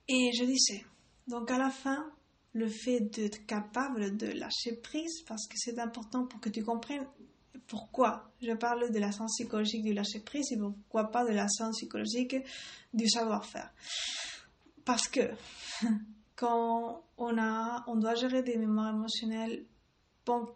Et 0.08 0.30
je 0.32 0.44
disais, 0.44 0.84
donc 1.26 1.50
à 1.50 1.58
la 1.58 1.70
fin, 1.70 2.12
le 2.52 2.68
fait 2.68 3.00
d'être 3.00 3.44
capable 3.46 4.16
de 4.16 4.26
lâcher 4.26 4.76
prise, 4.82 5.22
parce 5.26 5.46
que 5.46 5.54
c'est 5.56 5.78
important 5.78 6.26
pour 6.26 6.40
que 6.40 6.48
tu 6.48 6.62
comprennes 6.62 7.06
pourquoi 7.70 8.32
je 8.42 8.52
parle 8.52 8.90
de 8.90 8.98
la 8.98 9.12
science 9.12 9.36
psychologique 9.38 9.84
du 9.84 9.92
lâcher 9.92 10.18
prise 10.18 10.50
et 10.50 10.58
pourquoi 10.58 11.12
pas 11.12 11.24
de 11.24 11.32
la 11.32 11.48
science 11.48 11.76
psychologique 11.76 12.36
du 12.92 13.08
savoir-faire. 13.08 13.70
Parce 14.84 15.06
que 15.06 15.20
quand 16.36 17.04
on, 17.16 17.38
a, 17.38 17.84
on 17.86 17.94
doit 17.94 18.16
gérer 18.16 18.42
des 18.42 18.56
mémoires 18.56 18.90
émotionnelles 18.90 19.64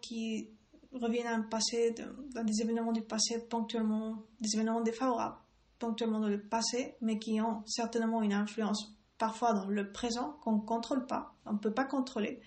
qui 0.01 0.49
reviennent 0.93 1.27
à 1.27 1.35
un 1.35 1.41
passé, 1.41 1.95
dans 2.33 2.43
des 2.43 2.61
événements 2.61 2.91
du 2.91 3.01
passé 3.01 3.39
ponctuellement, 3.39 4.23
des 4.41 4.55
événements 4.55 4.81
défavorables 4.81 5.37
ponctuellement 5.79 6.19
dans 6.19 6.29
le 6.29 6.41
passé, 6.41 6.95
mais 7.01 7.19
qui 7.19 7.41
ont 7.41 7.63
certainement 7.65 8.21
une 8.21 8.33
influence 8.33 8.93
parfois 9.17 9.53
dans 9.53 9.67
le 9.67 9.91
présent 9.91 10.37
qu'on 10.41 10.53
ne 10.53 10.61
contrôle 10.61 11.05
pas, 11.05 11.33
on 11.45 11.53
ne 11.53 11.57
peut 11.57 11.73
pas 11.73 11.85
contrôler. 11.85 12.41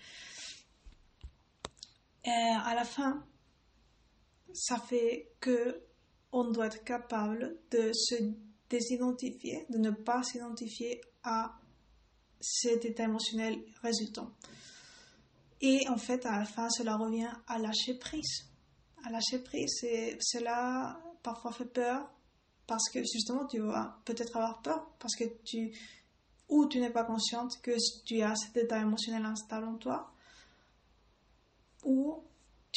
Et 2.25 2.31
à 2.31 2.75
la 2.75 2.85
fin, 2.85 3.23
ça 4.59 4.79
fait 4.79 5.33
que 5.41 5.83
on 6.33 6.51
doit 6.51 6.67
être 6.67 6.85
capable 6.85 7.59
de 7.71 7.91
se 7.93 8.17
désidentifier, 8.69 9.65
de 9.71 9.79
ne 9.79 9.91
pas 9.91 10.23
s'identifier 10.23 11.01
à 11.23 11.59
cet 12.41 12.85
état 12.85 13.05
émotionnel 13.05 13.59
résultant. 13.83 14.31
Et 15.61 15.89
en 15.89 15.97
fait, 15.97 16.25
à 16.27 16.39
la 16.39 16.45
fin, 16.45 16.69
cela 16.71 16.97
revient 16.97 17.31
à 17.47 17.59
lâcher 17.59 17.95
prise. 17.99 18.45
À 19.05 19.11
lâcher 19.11 19.39
prise, 19.39 19.83
et 19.85 20.17
cela 20.21 21.01
parfois 21.23 21.53
fait 21.53 21.65
peur 21.65 22.11
parce 22.67 22.91
que 22.91 23.01
justement, 23.01 23.47
tu 23.47 23.61
vas 23.61 23.99
peut-être 24.05 24.37
avoir 24.37 24.61
peur 24.61 24.91
parce 24.99 25.17
que 25.17 25.25
tu, 25.45 25.73
ou 26.49 26.67
tu 26.67 26.81
n'es 26.81 26.91
pas 26.91 27.05
consciente 27.05 27.61
que 27.63 27.73
tu 28.05 28.21
as 28.21 28.37
cet 28.37 28.57
état 28.57 28.79
émotionnel 28.79 29.25
instable 29.25 29.67
en 29.67 29.77
toi, 29.77 30.13
ou 31.85 32.23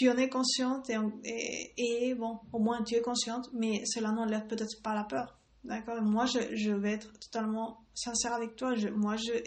tu 0.01 0.09
en 0.09 0.17
es 0.17 0.29
consciente 0.29 0.89
et, 0.89 2.15
bon, 2.15 2.39
au 2.51 2.57
moins 2.57 2.81
tu 2.81 2.95
es 2.95 3.01
consciente, 3.01 3.51
mais 3.53 3.83
cela 3.85 4.11
n'enlève 4.11 4.47
peut-être 4.47 4.81
pas 4.81 4.95
la 4.95 5.03
peur. 5.03 5.37
D'accord? 5.63 6.01
Moi, 6.01 6.25
je, 6.25 6.71
vais 6.71 6.93
être 6.93 7.11
totalement 7.19 7.83
sincère 7.93 8.33
avec 8.33 8.55
toi. 8.55 8.73
Moi, 8.95 9.15
j'ai 9.17 9.43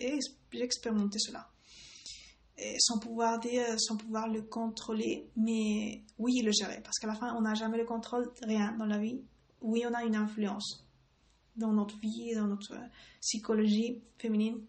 expérimenté 0.52 1.18
cela. 1.18 1.48
Sans 2.78 3.00
pouvoir 3.00 3.40
dire, 3.40 3.64
sans 3.78 3.96
pouvoir 3.96 4.28
le 4.28 4.42
contrôler, 4.42 5.28
mais 5.34 6.04
oui, 6.18 6.40
le 6.44 6.52
gérer. 6.52 6.80
Parce 6.84 7.00
qu'à 7.00 7.08
la 7.08 7.16
fin, 7.16 7.34
on 7.34 7.40
n'a 7.40 7.54
jamais 7.54 7.78
le 7.78 7.84
contrôle 7.84 8.30
rien 8.44 8.76
dans 8.78 8.86
la 8.86 8.98
vie. 8.98 9.22
Oui, 9.60 9.82
on 9.90 9.92
a 9.92 10.04
une 10.04 10.14
influence 10.14 10.86
dans 11.56 11.72
notre 11.72 11.98
vie, 11.98 12.32
dans 12.36 12.46
notre 12.46 12.76
psychologie 13.20 14.00
féminine. 14.18 14.60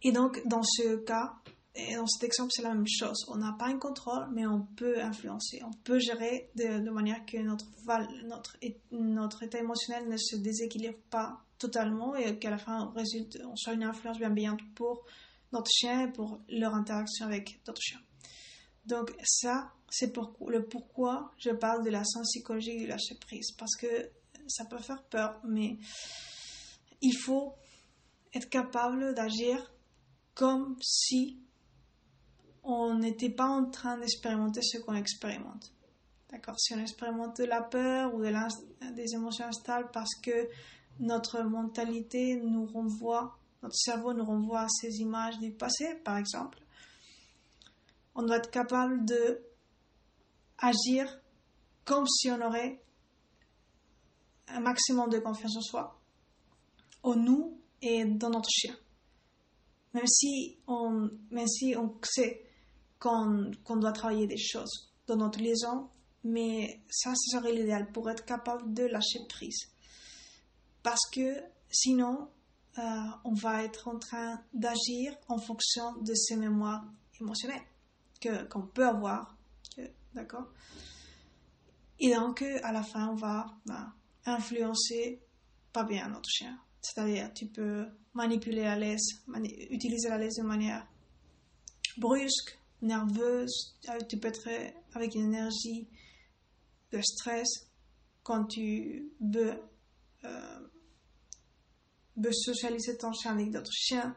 Et 0.00 0.10
donc, 0.10 0.40
dans 0.46 0.62
ce 0.62 0.96
cas, 1.04 1.34
et 1.74 1.94
dans 1.94 2.06
cet 2.06 2.24
exemple, 2.24 2.50
c'est 2.54 2.62
la 2.62 2.74
même 2.74 2.86
chose. 2.86 3.24
On 3.28 3.36
n'a 3.36 3.52
pas 3.58 3.66
un 3.66 3.78
contrôle, 3.78 4.28
mais 4.32 4.46
on 4.46 4.60
peut 4.60 5.00
influencer. 5.00 5.62
On 5.64 5.72
peut 5.72 5.98
gérer 5.98 6.50
de, 6.54 6.90
manière 6.90 7.24
que 7.24 7.38
notre, 7.38 8.56
état 9.42 9.58
émotionnel 9.58 10.06
ne 10.08 10.18
se 10.18 10.36
déséquilibre 10.36 10.98
pas 11.10 11.42
totalement 11.58 12.14
et 12.14 12.38
qu'à 12.38 12.50
la 12.50 12.58
fin, 12.58 12.92
on, 12.94 13.56
soit 13.56 13.72
une 13.72 13.84
influence 13.84 14.18
bienveillante 14.18 14.60
pour 14.74 15.06
notre 15.52 15.70
chien 15.70 16.08
et 16.08 16.12
pour 16.12 16.40
leur 16.48 16.74
interaction 16.74 17.24
avec 17.24 17.62
d'autres 17.64 17.80
chiens. 17.80 18.02
Donc 18.84 19.14
ça, 19.24 19.72
c'est 19.88 20.14
le 20.46 20.64
pourquoi 20.66 21.32
je 21.38 21.50
parle 21.50 21.84
de 21.84 21.90
la 21.90 22.04
sens 22.04 22.28
psychologique 22.32 22.80
du 22.80 22.86
lâcher 22.86 23.14
prise. 23.14 23.52
Parce 23.52 23.76
que 23.76 24.10
ça 24.46 24.66
peut 24.66 24.78
faire 24.78 25.02
peur, 25.04 25.40
mais 25.44 25.78
il 27.00 27.16
faut 27.16 27.54
être 28.34 28.50
capable 28.50 29.14
d'agir 29.14 29.72
comme 30.34 30.76
si 30.82 31.38
on 32.64 32.94
n'était 32.94 33.30
pas 33.30 33.46
en 33.46 33.70
train 33.70 33.98
d'expérimenter 33.98 34.62
ce 34.62 34.78
qu'on 34.78 34.94
expérimente. 34.94 35.72
D'accord? 36.30 36.58
Si 36.58 36.74
on 36.74 36.78
expérimente 36.78 37.38
de 37.38 37.44
la 37.44 37.60
peur 37.60 38.14
ou 38.14 38.22
de 38.22 38.94
des 38.94 39.14
émotions 39.14 39.46
instables 39.46 39.90
parce 39.92 40.14
que 40.22 40.48
notre 41.00 41.42
mentalité 41.42 42.36
nous 42.36 42.66
renvoie, 42.66 43.38
notre 43.62 43.76
cerveau 43.76 44.12
nous 44.12 44.24
renvoie 44.24 44.62
à 44.62 44.68
ces 44.68 45.00
images 45.00 45.38
du 45.38 45.52
passé, 45.52 45.94
par 46.04 46.16
exemple, 46.16 46.58
on 48.14 48.22
doit 48.22 48.36
être 48.36 48.50
capable 48.50 49.04
de 49.04 49.42
agir 50.58 51.20
comme 51.84 52.06
si 52.06 52.30
on 52.30 52.40
aurait 52.40 52.82
un 54.48 54.60
maximum 54.60 55.10
de 55.10 55.18
confiance 55.18 55.56
en 55.56 55.62
soi, 55.62 56.00
en 57.02 57.16
nous 57.16 57.58
et 57.80 58.04
dans 58.04 58.30
notre 58.30 58.50
chien. 58.50 58.76
Même 59.94 60.06
si 60.06 60.58
on, 60.66 61.10
même 61.30 61.48
si 61.48 61.74
on 61.76 61.94
sait 62.02 62.44
qu'on 63.02 63.76
doit 63.76 63.92
travailler 63.92 64.28
des 64.28 64.38
choses 64.38 64.92
dans 65.08 65.16
notre 65.16 65.40
liaison, 65.40 65.88
mais 66.22 66.80
ça, 66.88 67.12
ce 67.16 67.36
serait 67.36 67.52
l'idéal 67.52 67.90
pour 67.90 68.08
être 68.08 68.24
capable 68.24 68.72
de 68.72 68.84
lâcher 68.84 69.18
prise. 69.28 69.68
Parce 70.84 71.10
que 71.10 71.42
sinon, 71.68 72.28
euh, 72.78 72.82
on 73.24 73.34
va 73.34 73.64
être 73.64 73.88
en 73.88 73.98
train 73.98 74.40
d'agir 74.54 75.16
en 75.28 75.38
fonction 75.38 75.96
de 76.00 76.14
ces 76.14 76.36
mémoires 76.36 76.84
émotionnelles 77.20 77.64
qu'on 78.48 78.62
peut 78.62 78.86
avoir. 78.86 79.36
D'accord? 80.14 80.46
Et 81.98 82.14
donc, 82.14 82.42
à 82.42 82.70
la 82.70 82.84
fin, 82.84 83.08
on 83.08 83.16
va 83.16 83.46
bah, 83.66 83.92
influencer 84.26 85.20
pas 85.72 85.82
bien 85.82 86.08
notre 86.08 86.30
chien. 86.30 86.56
C'est-à-dire, 86.80 87.32
tu 87.34 87.46
peux 87.46 87.84
manipuler 88.14 88.62
la 88.62 88.76
laisse, 88.76 89.24
utiliser 89.70 90.08
la 90.08 90.18
laisse 90.18 90.36
de 90.36 90.42
manière 90.42 90.86
brusque, 91.96 92.61
nerveuse, 92.82 93.76
euh, 93.88 93.98
tu 94.08 94.18
peux 94.18 94.28
être 94.28 94.48
avec 94.94 95.14
une 95.14 95.26
énergie 95.26 95.88
de 96.92 97.00
stress 97.00 97.66
quand 98.22 98.44
tu 98.44 99.12
veux, 99.20 99.58
euh, 100.24 100.68
socialiser 102.30 102.96
ton 102.96 103.12
chien 103.12 103.32
avec 103.32 103.50
d'autres 103.50 103.72
chiens. 103.72 104.16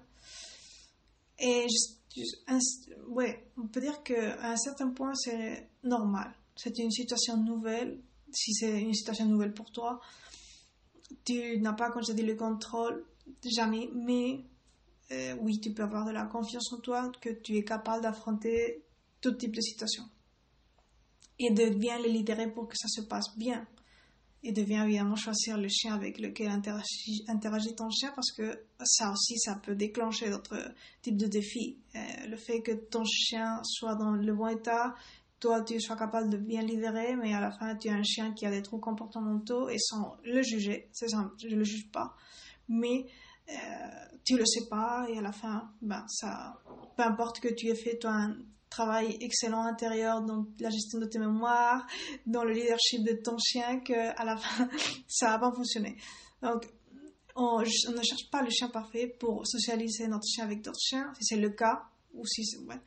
Et 1.39 1.65
ouais, 3.07 3.51
on 3.57 3.67
peut 3.67 3.81
dire 3.81 4.03
qu'à 4.03 4.51
un 4.51 4.57
certain 4.57 4.89
point, 4.91 5.13
c'est 5.15 5.69
normal. 5.83 6.33
C'est 6.55 6.77
une 6.77 6.91
situation 6.91 7.37
nouvelle. 7.37 8.01
Si 8.31 8.53
c'est 8.53 8.81
une 8.81 8.93
situation 8.93 9.25
nouvelle 9.25 9.53
pour 9.53 9.71
toi, 9.71 9.99
tu 11.23 11.59
n'as 11.59 11.73
pas, 11.73 11.91
comme 11.91 12.03
je 12.05 12.13
dis, 12.13 12.23
le 12.23 12.35
contrôle, 12.35 13.05
jamais, 13.43 13.89
mais 13.93 14.45
euh, 15.11 15.35
oui, 15.41 15.59
tu 15.59 15.71
peux 15.71 15.83
avoir 15.83 16.05
de 16.05 16.11
la 16.11 16.25
confiance 16.25 16.71
en 16.73 16.79
toi, 16.79 17.11
que 17.21 17.29
tu 17.29 17.57
es 17.57 17.63
capable 17.63 18.03
d'affronter 18.03 18.83
tout 19.21 19.33
type 19.33 19.55
de 19.55 19.61
situation. 19.61 20.03
Et 21.39 21.51
de 21.51 21.69
bien 21.69 21.99
les 21.99 22.11
libérer 22.11 22.51
pour 22.51 22.67
que 22.67 22.77
ça 22.77 22.87
se 22.87 23.01
passe 23.01 23.37
bien. 23.37 23.67
Et 24.43 24.51
de 24.51 24.63
bien 24.63 24.85
évidemment 24.85 25.15
choisir 25.15 25.57
le 25.57 25.67
chien 25.67 25.93
avec 25.95 26.19
lequel 26.19 26.49
interagit, 26.49 27.75
ton 27.75 27.89
chien 27.89 28.11
parce 28.15 28.31
que 28.31 28.61
ça 28.83 29.11
aussi, 29.11 29.39
ça 29.39 29.55
peut 29.55 29.75
déclencher 29.75 30.29
d'autres 30.29 30.71
types 31.01 31.17
de 31.17 31.25
défis. 31.25 31.79
Euh, 31.95 32.27
le 32.27 32.37
fait 32.37 32.61
que 32.61 32.71
ton 32.71 33.03
chien 33.05 33.59
soit 33.63 33.95
dans 33.95 34.11
le 34.11 34.33
bon 34.33 34.47
état, 34.47 34.93
toi 35.39 35.61
tu 35.61 35.81
sois 35.81 35.95
capable 35.95 36.29
de 36.29 36.37
bien 36.37 36.61
libérer, 36.61 37.15
mais 37.15 37.33
à 37.33 37.41
la 37.41 37.51
fin 37.51 37.75
tu 37.75 37.89
as 37.89 37.93
un 37.93 38.03
chien 38.03 38.33
qui 38.33 38.45
a 38.45 38.51
des 38.51 38.61
troubles 38.61 38.83
comportementaux 38.83 39.67
et 39.67 39.79
sans 39.79 40.15
le 40.23 40.43
juger, 40.43 40.89
c'est 40.91 41.09
ça, 41.09 41.31
je 41.41 41.55
le 41.55 41.63
juge 41.63 41.89
pas, 41.91 42.15
mais 42.69 43.07
tu 44.23 44.37
le 44.37 44.45
sais 44.45 44.67
pas 44.67 45.05
et 45.09 45.17
à 45.17 45.21
la 45.21 45.31
fin, 45.31 45.71
ben 45.81 46.05
ça, 46.07 46.59
peu 46.97 47.03
importe 47.03 47.39
que 47.39 47.47
tu 47.47 47.67
aies 47.67 47.75
fait 47.75 47.97
toi 47.97 48.11
un 48.11 48.37
travail 48.69 49.17
excellent 49.21 49.63
intérieur 49.63 50.21
dans 50.21 50.47
la 50.59 50.69
gestion 50.69 50.99
de 50.99 51.05
tes 51.05 51.19
mémoires, 51.19 51.85
dans 52.25 52.43
le 52.43 52.53
leadership 52.53 53.03
de 53.03 53.13
ton 53.13 53.37
chien, 53.37 53.79
que 53.79 53.93
à 54.19 54.25
la 54.25 54.35
fin 54.37 54.67
ça 55.07 55.29
va 55.31 55.39
pas 55.39 55.51
fonctionner. 55.55 55.95
Donc 56.41 56.67
on, 57.35 57.59
ne 57.59 58.03
cherche 58.03 58.29
pas 58.31 58.41
le 58.41 58.49
chien 58.49 58.69
parfait 58.69 59.07
pour 59.07 59.45
socialiser 59.45 60.07
notre 60.07 60.27
chien 60.27 60.45
avec 60.45 60.61
d'autres 60.61 60.79
chiens, 60.79 61.13
si 61.19 61.25
c'est 61.25 61.39
le 61.39 61.49
cas, 61.49 61.83
ou 62.13 62.25
si 62.25 62.45
c'est... 62.45 62.57
Ouais. 62.59 62.79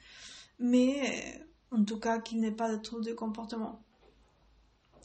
Mais 0.59 1.41
en 1.71 1.85
tout 1.85 1.99
cas 1.99 2.19
qu'il 2.19 2.41
n'ait 2.41 2.55
pas 2.55 2.71
de 2.71 2.81
trouble 2.81 3.05
de 3.05 3.13
comportement. 3.13 3.83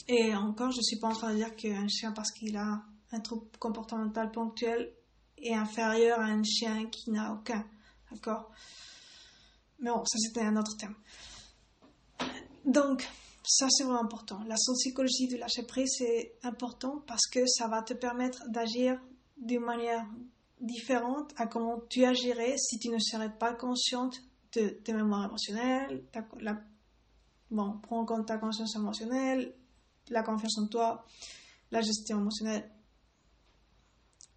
Et 0.07 0.35
encore, 0.35 0.71
je 0.71 0.81
suis 0.81 0.97
pas 0.97 1.09
en 1.09 1.13
train 1.13 1.31
de 1.31 1.37
dire 1.37 1.55
qu'un 1.55 1.87
chien, 1.87 2.11
parce 2.11 2.31
qu'il 2.31 2.57
a 2.57 2.83
un 3.11 3.19
trouble 3.19 3.45
comportemental 3.59 4.31
ponctuel, 4.31 4.93
est 5.43 5.53
inférieur 5.53 6.19
à 6.19 6.25
un 6.25 6.43
chien 6.43 6.88
qui 6.88 7.12
n'a 7.12 7.34
aucun. 7.34 7.65
D'accord? 8.12 8.51
Mais 9.79 9.89
bon, 9.89 10.03
ça 10.06 10.17
c'était 10.19 10.41
un 10.41 10.56
autre 10.56 10.77
thème. 10.77 10.95
Donc, 12.65 13.08
ça 13.43 13.67
c'est 13.69 13.84
vraiment 13.84 14.01
important. 14.01 14.41
La 14.47 14.56
psychologie 14.56 15.27
du 15.27 15.38
lâcher 15.38 15.63
prise, 15.63 15.95
c'est 15.97 16.36
important 16.43 17.03
parce 17.08 17.27
que 17.27 17.45
ça 17.45 17.67
va 17.67 17.82
te 17.82 17.93
permettre 17.93 18.47
d'agir 18.49 18.99
d'une 19.38 19.62
manière 19.63 20.06
différente 20.62 21.34
à 21.38 21.47
comment 21.47 21.82
tu 21.89 22.06
agirais 22.06 22.56
si 22.58 22.79
tu 22.79 22.89
ne 22.89 22.99
serais 22.99 23.32
pas 23.38 23.53
consciente 23.53 24.21
de 24.53 24.69
tes 24.69 24.93
mémoires 24.93 25.25
émotionnelles, 25.25 26.03
bon, 27.51 27.79
prends 27.82 27.99
en 27.99 28.06
compte 28.06 28.27
ta 28.27 28.38
conscience 28.38 28.75
émotionnelle, 28.75 29.53
la 30.10 30.23
confiance 30.23 30.58
en 30.58 30.67
toi, 30.67 31.06
la 31.71 31.82
gestion 31.82 32.19
émotionnelle. 32.19 32.69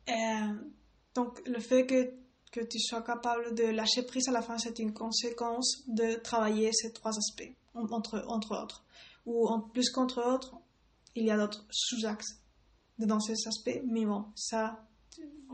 Euh, 0.08 0.54
donc, 1.16 1.40
le 1.46 1.60
fait 1.60 1.86
que, 1.86 2.12
que 2.52 2.60
tu 2.60 2.78
sois 2.78 3.02
capable 3.02 3.54
de 3.54 3.64
lâcher 3.64 4.02
prise 4.02 4.28
à 4.28 4.32
la 4.32 4.42
fin, 4.42 4.58
c'est 4.58 4.78
une 4.78 4.92
conséquence 4.92 5.82
de 5.88 6.16
travailler 6.16 6.70
ces 6.72 6.92
trois 6.92 7.16
aspects, 7.16 7.52
entre, 7.74 8.22
entre 8.28 8.62
autres. 8.62 8.84
Ou 9.24 9.48
en 9.48 9.60
plus 9.60 9.90
qu'entre 9.90 10.22
autres, 10.22 10.54
il 11.14 11.24
y 11.24 11.30
a 11.30 11.38
d'autres 11.38 11.64
sous-axes 11.70 12.38
dans 12.98 13.18
ces 13.18 13.34
aspects, 13.48 13.80
mais 13.86 14.04
bon, 14.04 14.26
ça, 14.34 14.84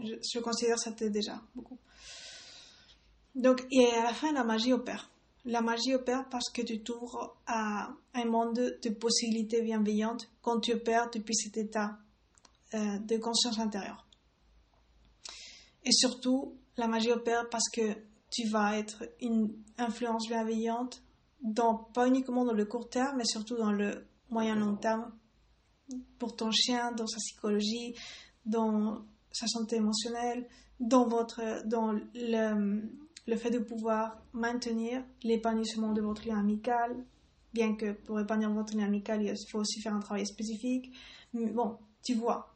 je, 0.03 0.14
je 0.35 0.38
considère 0.40 0.77
que 0.77 0.83
c'était 0.83 1.11
déjà 1.11 1.40
beaucoup. 1.55 1.79
Donc, 3.37 3.64
et 3.70 3.87
à 3.87 4.03
la 4.03 4.12
fin, 4.12 4.33
la 4.33 4.44
magie 4.44 4.72
opère. 4.72 5.11
La 5.44 5.61
magie 5.61 5.94
opère 5.94 6.29
parce 6.29 6.51
que 6.51 6.62
tu 6.62 6.83
t'ouvres 6.83 7.37
à 7.46 7.90
un 8.14 8.25
monde 8.25 8.79
de 8.83 8.90
possibilités 8.90 9.62
bienveillantes 9.62 10.29
quand 10.40 10.61
tu 10.61 10.72
opères 10.72 11.09
depuis 11.11 11.35
cet 11.35 11.57
état 11.57 11.98
euh, 12.75 12.98
de 12.98 13.16
conscience 13.16 13.59
intérieure. 13.59 14.07
Et 15.85 15.92
surtout, 15.92 16.57
la 16.77 16.87
magie 16.88 17.11
opère 17.12 17.49
parce 17.51 17.68
que 17.68 17.97
tu 18.31 18.49
vas 18.49 18.79
être 18.79 19.05
une 19.21 19.53
influence 19.79 20.27
bienveillante, 20.29 21.03
pas 21.95 22.07
uniquement 22.07 22.45
dans 22.45 22.53
le 22.53 22.64
court 22.64 22.88
terme, 22.88 23.16
mais 23.18 23.25
surtout 23.25 23.57
dans 23.57 23.73
le 23.73 24.07
moyen 24.31 24.55
long 24.57 24.77
terme, 24.77 25.12
pour 26.18 26.37
ton 26.37 26.51
chien, 26.51 26.92
dans 26.92 27.07
sa 27.07 27.18
psychologie, 27.18 27.95
dans 28.47 29.05
sa 29.31 29.47
santé 29.47 29.77
émotionnelle, 29.77 30.49
dans 30.81 31.07
votre, 31.07 31.66
dans 31.66 31.92
le, 31.92 32.83
le 33.27 33.37
fait 33.37 33.51
de 33.51 33.59
pouvoir 33.59 34.23
maintenir 34.33 35.05
l'épanouissement 35.23 35.92
de 35.92 36.01
votre 36.01 36.27
lien 36.27 36.38
amical, 36.38 37.05
bien 37.53 37.77
que 37.77 37.92
pour 37.92 38.18
épanouir 38.21 38.53
votre 38.53 38.77
lien 38.77 38.87
amical, 38.87 39.23
il 39.23 39.35
faut 39.51 39.59
aussi 39.59 39.81
faire 39.81 39.95
un 39.95 40.01
travail 40.01 40.27
spécifique. 40.27 40.92
bon, 41.35 41.79
tu 42.03 42.14
vois. 42.14 42.52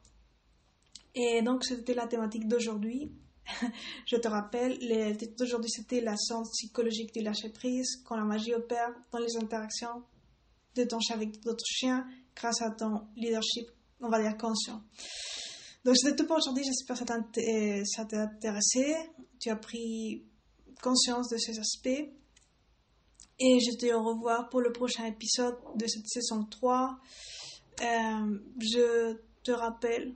Et 1.17 1.41
donc, 1.41 1.65
c'était 1.65 1.95
la 1.95 2.07
thématique 2.07 2.47
d'aujourd'hui. 2.47 3.11
Je 4.07 4.17
te 4.17 4.29
rappelle, 4.29 4.79
d'aujourd'hui, 5.39 5.71
c'était 5.71 6.03
la 6.03 6.15
science 6.17 6.51
psychologique 6.51 7.13
du 7.15 7.23
lâcher-prise, 7.23 8.03
quand 8.05 8.17
la 8.17 8.25
magie 8.25 8.55
opère 8.55 8.95
dans 9.11 9.19
les 9.19 9.35
interactions 9.37 10.05
de 10.75 10.85
ton 10.85 11.01
chien 11.01 11.17
avec 11.17 11.41
d'autres 11.41 11.65
chiens, 11.67 12.07
grâce 12.35 12.61
à 12.61 12.71
ton 12.71 13.09
leadership, 13.17 13.71
on 14.01 14.11
va 14.11 14.21
dire, 14.21 14.37
conscient. 14.37 14.83
Donc, 15.87 15.97
c'était 15.97 16.17
tout 16.17 16.27
pour 16.27 16.37
aujourd'hui. 16.37 16.65
J'espère 16.65 16.99
que 16.99 17.85
ça 17.87 18.05
t'a 18.05 18.23
intéressé. 18.23 18.95
Tu 19.41 19.49
as 19.49 19.57
pris 19.57 20.23
conscience 20.83 21.31
de 21.31 21.39
ces 21.39 21.59
aspects. 21.59 22.13
Et 23.39 23.59
je 23.61 23.77
te 23.79 23.95
revoir 23.95 24.49
pour 24.51 24.61
le 24.61 24.73
prochain 24.73 25.07
épisode 25.07 25.57
de 25.77 25.87
cette 25.87 26.07
saison 26.09 26.45
3. 26.45 26.99
Euh, 27.81 28.39
je 28.59 29.17
te 29.43 29.53
rappelle, 29.53 30.15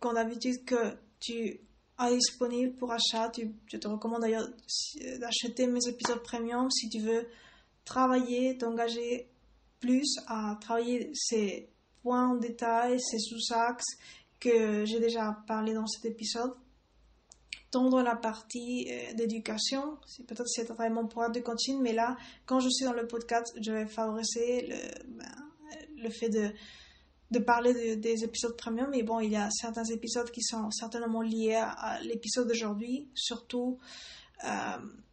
comme 0.00 0.14
d'habitude, 0.14 0.64
que 0.64 0.96
tu 1.20 1.34
es 1.34 2.16
disponible 2.16 2.76
pour 2.76 2.92
achat. 2.92 3.32
je 3.66 3.76
te 3.76 3.88
recommande 3.88 4.20
d'ailleurs 4.20 4.48
d'acheter 5.18 5.66
mes 5.66 5.86
épisodes 5.88 6.22
premium 6.22 6.70
si 6.70 6.88
tu 6.88 7.00
veux 7.00 7.26
travailler, 7.84 8.58
t'engager 8.58 9.28
plus 9.80 10.16
à 10.26 10.58
travailler 10.60 11.10
ces 11.14 11.68
points 12.02 12.28
en 12.28 12.36
détail, 12.36 13.00
ces 13.00 13.18
sous-axes 13.18 13.96
que 14.38 14.84
j'ai 14.84 15.00
déjà 15.00 15.42
parlé 15.46 15.72
dans 15.72 15.86
cet 15.86 16.04
épisode 16.04 16.54
dans 17.84 18.02
la 18.02 18.16
partie 18.16 18.88
euh, 18.90 19.12
d'éducation. 19.14 19.98
Peut-être 20.26 20.48
c'est 20.48 20.68
vraiment 20.68 21.02
mon 21.02 21.08
programme 21.08 21.32
de 21.32 21.40
coaching, 21.40 21.80
mais 21.80 21.92
là, 21.92 22.16
quand 22.46 22.60
je 22.60 22.68
suis 22.68 22.84
dans 22.84 22.92
le 22.92 23.06
podcast, 23.06 23.54
je 23.60 23.72
vais 23.72 23.86
favoriser 23.86 24.66
le, 24.66 25.16
ben, 25.18 26.02
le 26.02 26.10
fait 26.10 26.28
de, 26.28 26.50
de 27.30 27.38
parler 27.38 27.96
des 27.96 28.24
épisodes 28.24 28.56
premium. 28.56 28.88
Mais 28.90 29.02
bon, 29.02 29.20
il 29.20 29.32
y 29.32 29.36
a 29.36 29.48
certains 29.50 29.84
épisodes 29.84 30.30
qui 30.30 30.42
sont 30.42 30.70
certainement 30.70 31.22
liés 31.22 31.54
à, 31.54 32.00
l'épisode 32.02 32.48
d'aujourd'hui, 32.48 33.08
surtout 33.14 33.78
euh, 34.44 34.48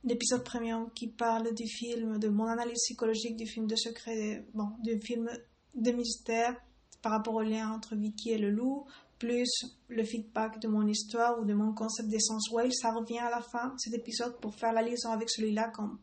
l'épisode 0.04 0.44
premium 0.44 0.90
qui 0.94 1.08
parle 1.08 1.54
du 1.54 1.68
film, 1.68 2.20
de 2.20 2.28
mon 2.28 2.46
analyse 2.46 2.82
psychologique 2.86 3.36
du 3.36 3.48
film 3.48 3.68
de 3.68 3.76
secret, 3.76 4.46
bon, 4.54 4.70
du 4.84 5.00
film 5.00 5.30
de 5.76 5.92
mystère 5.92 6.56
par 7.02 7.12
rapport 7.12 7.36
au 7.36 7.42
lien 7.42 7.72
entre 7.72 7.96
Vicky 7.96 8.32
et 8.32 8.38
le 8.38 8.50
loup, 8.50 8.86
plus 9.20 9.66
le 9.88 10.04
feedback 10.04 10.60
de 10.60 10.68
mon 10.68 10.86
histoire 10.88 11.40
ou 11.40 11.46
de 11.46 11.54
mon 11.54 11.74
concept 11.74 12.10
d'essence 12.10 12.50
whale, 12.52 12.74
ça 12.74 12.92
revient 12.92 13.20
à 13.20 13.30
la 13.30 13.42
fin, 13.42 13.74
cet 13.78 13.94
épisode, 13.94 14.38
pour 14.40 14.54
faire 14.56 14.74
la 14.74 14.82
liaison 14.82 15.12
avec 15.12 15.30
celui-là 15.30 15.72
comme, 15.74 16.00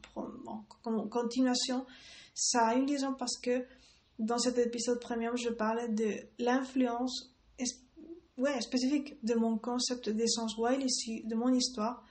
continuation. 1.10 1.84
Ça 2.34 2.68
a 2.68 2.74
une 2.74 2.86
liaison 2.86 3.14
parce 3.14 3.36
que 3.36 3.66
dans 4.20 4.38
cet 4.38 4.58
épisode 4.58 5.00
premium, 5.00 5.36
je 5.36 5.48
parlais 5.48 5.88
de 5.88 6.12
l'influence 6.38 7.34
ouais, 8.36 8.60
spécifique 8.60 9.22
de 9.24 9.34
mon 9.34 9.58
concept 9.58 10.08
d'essence 10.10 10.56
whale 10.58 10.82
ici, 10.82 11.22
de 11.24 11.34
mon 11.34 11.52
histoire, 11.52 12.04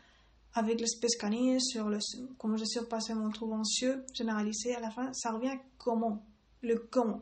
avec 0.53 0.79
l'espèce 0.79 1.15
canine, 1.15 1.59
sur 1.59 1.87
le, 1.87 1.99
comment 2.37 2.57
j'ai 2.57 2.65
surpassé 2.65 3.13
mon 3.13 3.29
trouble 3.29 3.53
anxieux 3.53 4.03
généralisé. 4.13 4.75
À 4.75 4.79
la 4.79 4.89
fin, 4.89 5.13
ça 5.13 5.31
revient 5.31 5.57
comment, 5.77 6.25
le 6.61 6.75
comment, 6.77 7.21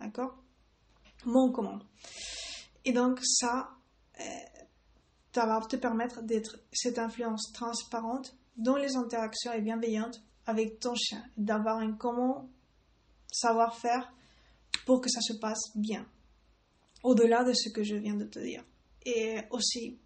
d'accord? 0.00 0.36
Mon 1.24 1.50
comment. 1.50 1.80
Et 2.84 2.92
donc 2.92 3.20
ça, 3.24 3.70
euh, 4.20 4.24
va 5.34 5.60
te 5.68 5.76
permettre 5.76 6.22
d'être 6.22 6.58
cette 6.72 6.98
influence 6.98 7.52
transparente 7.52 8.36
dans 8.56 8.76
les 8.76 8.96
interactions 8.96 9.52
et 9.52 9.60
bienveillantes 9.60 10.20
avec 10.46 10.80
ton 10.80 10.94
chien, 10.94 11.22
d'avoir 11.36 11.78
un 11.78 11.92
comment 11.92 12.48
savoir-faire 13.30 14.12
pour 14.88 15.02
que 15.02 15.10
ça 15.10 15.20
se 15.20 15.34
passe 15.34 15.70
bien, 15.74 16.06
au-delà 17.02 17.44
de 17.44 17.52
ce 17.52 17.68
que 17.68 17.82
je 17.82 17.94
viens 17.94 18.14
de 18.14 18.24
te 18.24 18.38
dire. 18.38 18.64
Et 19.04 19.36
aussi, 19.50 19.98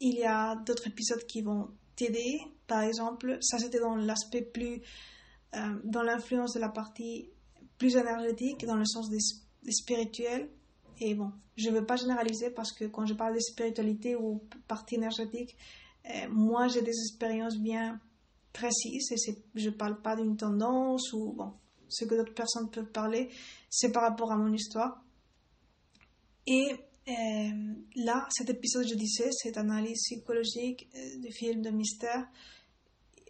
il 0.00 0.16
y 0.16 0.24
a 0.24 0.56
d'autres 0.56 0.88
épisodes 0.88 1.24
qui 1.24 1.40
vont 1.40 1.68
t'aider. 1.94 2.40
Par 2.66 2.82
exemple, 2.82 3.38
ça 3.40 3.60
c'était 3.60 3.78
dans 3.78 3.94
l'aspect 3.94 4.42
plus, 4.42 4.82
euh, 5.54 5.78
dans 5.84 6.02
l'influence 6.02 6.52
de 6.54 6.58
la 6.58 6.68
partie 6.68 7.30
plus 7.78 7.94
énergétique, 7.94 8.66
dans 8.66 8.74
le 8.74 8.84
sens 8.84 9.08
des, 9.08 9.20
spirituels. 9.70 10.50
Et 10.98 11.14
bon, 11.14 11.30
je 11.56 11.70
ne 11.70 11.78
veux 11.78 11.86
pas 11.86 11.94
généraliser 11.94 12.50
parce 12.50 12.72
que 12.72 12.86
quand 12.86 13.06
je 13.06 13.14
parle 13.14 13.34
de 13.34 13.40
spiritualité 13.40 14.16
ou 14.16 14.42
partie 14.66 14.96
énergétique, 14.96 15.56
euh, 16.06 16.28
moi 16.28 16.66
j'ai 16.66 16.82
des 16.82 16.98
expériences 17.06 17.56
bien 17.56 18.00
précises 18.52 19.12
et 19.12 19.36
je 19.54 19.70
ne 19.70 19.74
parle 19.76 20.02
pas 20.02 20.16
d'une 20.16 20.36
tendance 20.36 21.12
ou 21.12 21.34
bon, 21.34 21.52
ce 21.88 22.04
que 22.04 22.16
d'autres 22.16 22.34
personnes 22.34 22.68
peuvent 22.68 22.90
parler, 22.90 23.30
c'est 23.74 23.90
par 23.90 24.02
rapport 24.02 24.30
à 24.30 24.36
mon 24.36 24.52
histoire. 24.52 25.02
Et 26.46 26.76
là, 27.96 28.26
cet 28.30 28.50
épisode, 28.50 28.86
je 28.86 28.94
disais, 28.94 29.30
cette 29.32 29.56
analyse 29.56 30.00
psychologique 30.04 30.88
du 31.18 31.32
film 31.32 31.60
de 31.60 31.70
mystère 31.70 32.26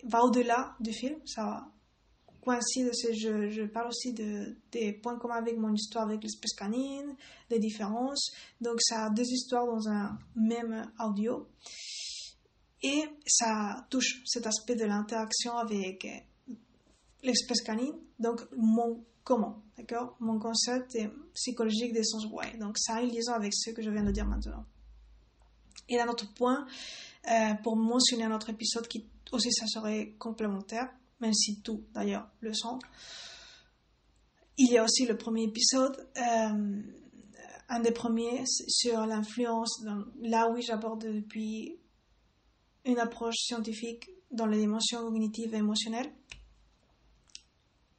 va 0.04 0.22
au-delà 0.22 0.76
du 0.80 0.92
film. 0.92 1.16
Ça 1.24 1.66
coïncide, 2.42 2.90
je, 2.92 3.48
je 3.48 3.62
parle 3.62 3.88
aussi 3.88 4.12
de, 4.12 4.56
des 4.70 4.92
points 4.92 5.18
communs 5.18 5.36
avec 5.36 5.56
mon 5.56 5.72
histoire 5.72 6.04
avec 6.04 6.22
l'espèce 6.22 6.52
canine, 6.52 7.16
des 7.48 7.58
différences. 7.58 8.32
Donc, 8.60 8.80
ça 8.82 9.06
a 9.06 9.10
deux 9.10 9.26
histoires 9.26 9.66
dans 9.66 9.88
un 9.88 10.18
même 10.36 10.92
audio. 11.00 11.48
Et 12.82 13.02
ça 13.26 13.86
touche 13.88 14.22
cet 14.26 14.46
aspect 14.46 14.76
de 14.76 14.84
l'interaction 14.84 15.56
avec 15.56 16.06
l'espèce 17.24 17.62
canine, 17.62 17.94
donc 18.20 18.40
mon 18.56 19.04
comment, 19.24 19.62
d'accord? 19.76 20.16
Mon 20.20 20.38
concept 20.38 20.96
psychologique 21.32 21.92
des 21.92 22.04
sens 22.04 22.26
ouais. 22.26 22.56
Donc, 22.58 22.78
ça 22.78 22.96
a 22.96 23.02
une 23.02 23.10
liaison 23.10 23.32
avec 23.32 23.52
ce 23.54 23.70
que 23.70 23.82
je 23.82 23.90
viens 23.90 24.04
de 24.04 24.12
dire 24.12 24.26
maintenant. 24.26 24.64
Et 25.88 25.98
un 25.98 26.06
autre 26.08 26.32
point, 26.34 26.66
euh, 27.30 27.54
pour 27.62 27.76
mentionner 27.76 28.24
un 28.24 28.34
autre 28.34 28.50
épisode 28.50 28.86
qui 28.86 29.06
aussi 29.32 29.50
ça 29.52 29.66
serait 29.66 30.14
complémentaire, 30.18 30.88
même 31.20 31.32
si 31.32 31.60
tout 31.60 31.82
d'ailleurs 31.92 32.28
le 32.40 32.52
sont. 32.52 32.78
Il 34.56 34.70
y 34.70 34.78
a 34.78 34.84
aussi 34.84 35.06
le 35.06 35.16
premier 35.16 35.44
épisode, 35.44 36.08
euh, 36.16 36.82
un 37.68 37.80
des 37.80 37.90
premiers 37.90 38.44
sur 38.46 39.04
l'influence, 39.06 39.84
là 40.20 40.48
où 40.48 40.60
j'aborde 40.60 41.04
depuis 41.04 41.76
une 42.84 42.98
approche 42.98 43.36
scientifique 43.36 44.10
dans 44.30 44.46
les 44.46 44.58
dimensions 44.58 45.02
cognitives 45.02 45.54
et 45.54 45.58
émotionnelles. 45.58 46.12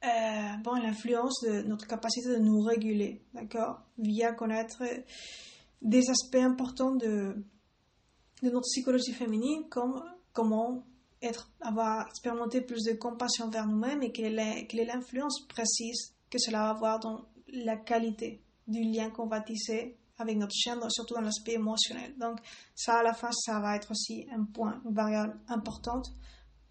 Euh, 0.04 0.56
bon, 0.62 0.74
l'influence 0.74 1.40
de 1.42 1.62
notre 1.62 1.86
capacité 1.86 2.28
de 2.28 2.38
nous 2.38 2.60
réguler, 2.60 3.22
d'accord, 3.34 3.82
via 3.98 4.32
connaître 4.32 4.82
des 5.82 6.10
aspects 6.10 6.36
importants 6.36 6.94
de, 6.94 7.34
de 8.42 8.50
notre 8.50 8.66
psychologie 8.66 9.12
féminine, 9.12 9.68
comme 9.68 10.04
comment 10.32 10.84
être, 11.22 11.50
avoir 11.60 12.06
expérimenté 12.08 12.60
plus 12.60 12.82
de 12.84 12.92
compassion 12.92 13.48
vers 13.48 13.66
nous-mêmes 13.66 14.02
et 14.02 14.12
quelle 14.12 14.38
est, 14.38 14.66
quelle 14.66 14.80
est 14.80 14.86
l'influence 14.86 15.46
précise 15.48 16.14
que 16.30 16.38
cela 16.38 16.58
va 16.64 16.70
avoir 16.70 17.00
dans 17.00 17.24
la 17.48 17.76
qualité 17.76 18.42
du 18.66 18.82
lien 18.82 19.10
qu'on 19.10 19.26
va 19.26 19.40
tisser 19.40 19.96
avec 20.18 20.36
notre 20.36 20.54
chien, 20.54 20.78
surtout 20.88 21.14
dans 21.14 21.20
l'aspect 21.20 21.52
émotionnel. 21.52 22.16
Donc, 22.18 22.38
ça, 22.74 22.98
à 22.98 23.02
la 23.02 23.12
fin, 23.12 23.30
ça 23.32 23.60
va 23.60 23.76
être 23.76 23.90
aussi 23.90 24.26
un 24.32 24.44
point, 24.44 24.80
une 24.84 24.94
variable 24.94 25.38
importante, 25.48 26.06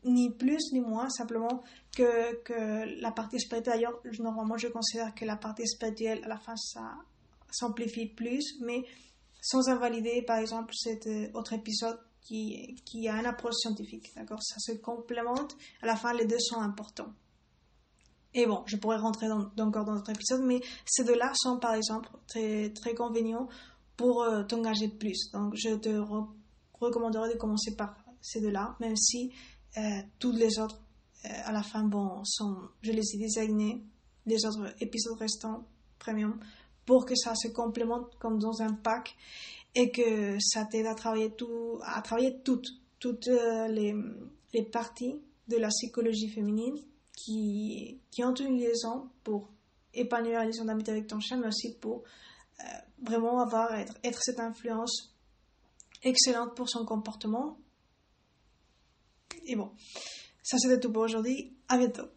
ni 0.06 0.30
plus 0.30 0.72
ni 0.72 0.80
moins, 0.80 1.10
simplement 1.10 1.64
que, 1.96 2.42
que 2.44 3.02
la 3.02 3.12
partie 3.12 3.40
spirituelle. 3.40 3.76
D'ailleurs, 3.76 4.00
normalement, 4.20 4.58
je 4.58 4.68
considère 4.68 5.14
que 5.14 5.26
la 5.26 5.36
partie 5.36 5.68
spirituelle, 5.68 6.24
à 6.24 6.28
la 6.28 6.38
fin, 6.38 6.56
ça 6.56 6.94
s'amplifie 7.52 8.06
plus, 8.06 8.60
mais 8.62 8.86
sans 9.42 9.68
invalider, 9.70 10.22
par 10.22 10.38
exemple, 10.38 10.74
cet 10.76 11.08
euh, 11.08 11.30
autre 11.34 11.54
épisode 11.54 12.00
qui, 12.22 12.76
qui 12.86 13.08
a 13.08 13.20
une 13.20 13.26
approche 13.26 13.56
scientifique. 13.56 14.12
D'accord? 14.16 14.42
Ça 14.42 14.56
se 14.60 14.74
complémente. 14.74 15.56
À 15.82 15.86
la 15.86 15.96
fin, 15.96 16.14
les 16.14 16.26
deux 16.26 16.40
sont 16.40 16.62
importants. 16.62 17.14
Et 18.34 18.46
bon, 18.46 18.64
je 18.66 18.76
pourrais 18.76 18.98
rentrer 18.98 19.28
dans, 19.28 19.50
encore 19.60 19.86
dans 19.86 19.94
notre 19.94 20.10
épisode, 20.10 20.42
mais 20.44 20.60
ces 20.86 21.04
deux-là 21.06 21.32
sont 21.36 21.58
par 21.58 21.74
exemple 21.74 22.10
très, 22.28 22.70
très 22.72 22.94
convenants 22.94 23.48
pour 23.96 24.24
euh, 24.24 24.44
t'engager 24.44 24.90
plus. 24.90 25.32
Donc, 25.32 25.54
je 25.56 25.76
te 25.76 25.90
recommanderais 26.74 27.34
de 27.34 27.38
commencer 27.38 27.76
par 27.76 27.96
ces 28.22 28.42
deux-là, 28.42 28.76
même 28.80 28.98
si 28.98 29.32
euh, 29.78 30.02
toutes 30.20 30.38
les 30.38 30.60
autres, 30.60 30.82
euh, 31.26 31.30
à 31.46 31.52
la 31.52 31.64
fin, 31.64 31.84
bon, 31.84 32.24
sont, 32.24 32.58
je 32.82 32.92
les 32.92 33.16
ai 33.16 33.18
désignés, 33.18 33.84
les 34.26 34.46
autres 34.46 34.74
épisodes 34.80 35.18
restants 35.18 35.66
premium, 36.00 36.40
pour 36.86 37.06
que 37.06 37.16
ça 37.16 37.34
se 37.36 37.48
complémente 37.50 38.16
comme 38.20 38.40
dans 38.40 38.62
un 38.62 38.74
pack 38.74 39.16
et 39.74 39.92
que 39.92 40.38
ça 40.40 40.66
t'aide 40.66 40.86
à 40.86 40.96
travailler 40.96 41.32
tout, 41.32 41.80
à 41.84 42.02
travailler 42.02 42.40
toutes, 42.44 42.68
toutes 43.00 43.28
les, 43.28 43.94
les 44.54 44.64
parties 44.64 45.20
de 45.48 45.58
la 45.58 45.70
psychologie 45.70 46.30
féminine 46.30 46.78
qui, 47.16 48.00
qui 48.12 48.24
ont 48.24 48.34
une 48.34 48.58
liaison 48.58 49.10
pour 49.24 49.50
épanouir 49.94 50.40
la 50.40 50.46
liaison 50.46 50.66
d'amitié 50.66 50.94
avec 50.94 51.08
ton 51.08 51.20
chien, 51.20 51.38
mais 51.38 51.48
aussi 51.48 51.76
pour 51.76 52.04
euh, 52.60 52.64
vraiment 53.02 53.40
avoir, 53.40 53.74
être, 53.74 53.96
être 54.04 54.20
cette 54.22 54.40
influence 54.40 55.14
excellente 56.04 56.56
pour 56.56 56.70
son 56.70 56.86
comportement. 56.86 57.58
Et 59.46 59.56
bon, 59.56 59.72
ça 60.44 60.58
c'était 60.58 60.80
tout 60.80 60.92
pour 60.92 61.04
aujourd'hui. 61.04 61.58
À 61.68 61.78
bientôt. 61.78 62.08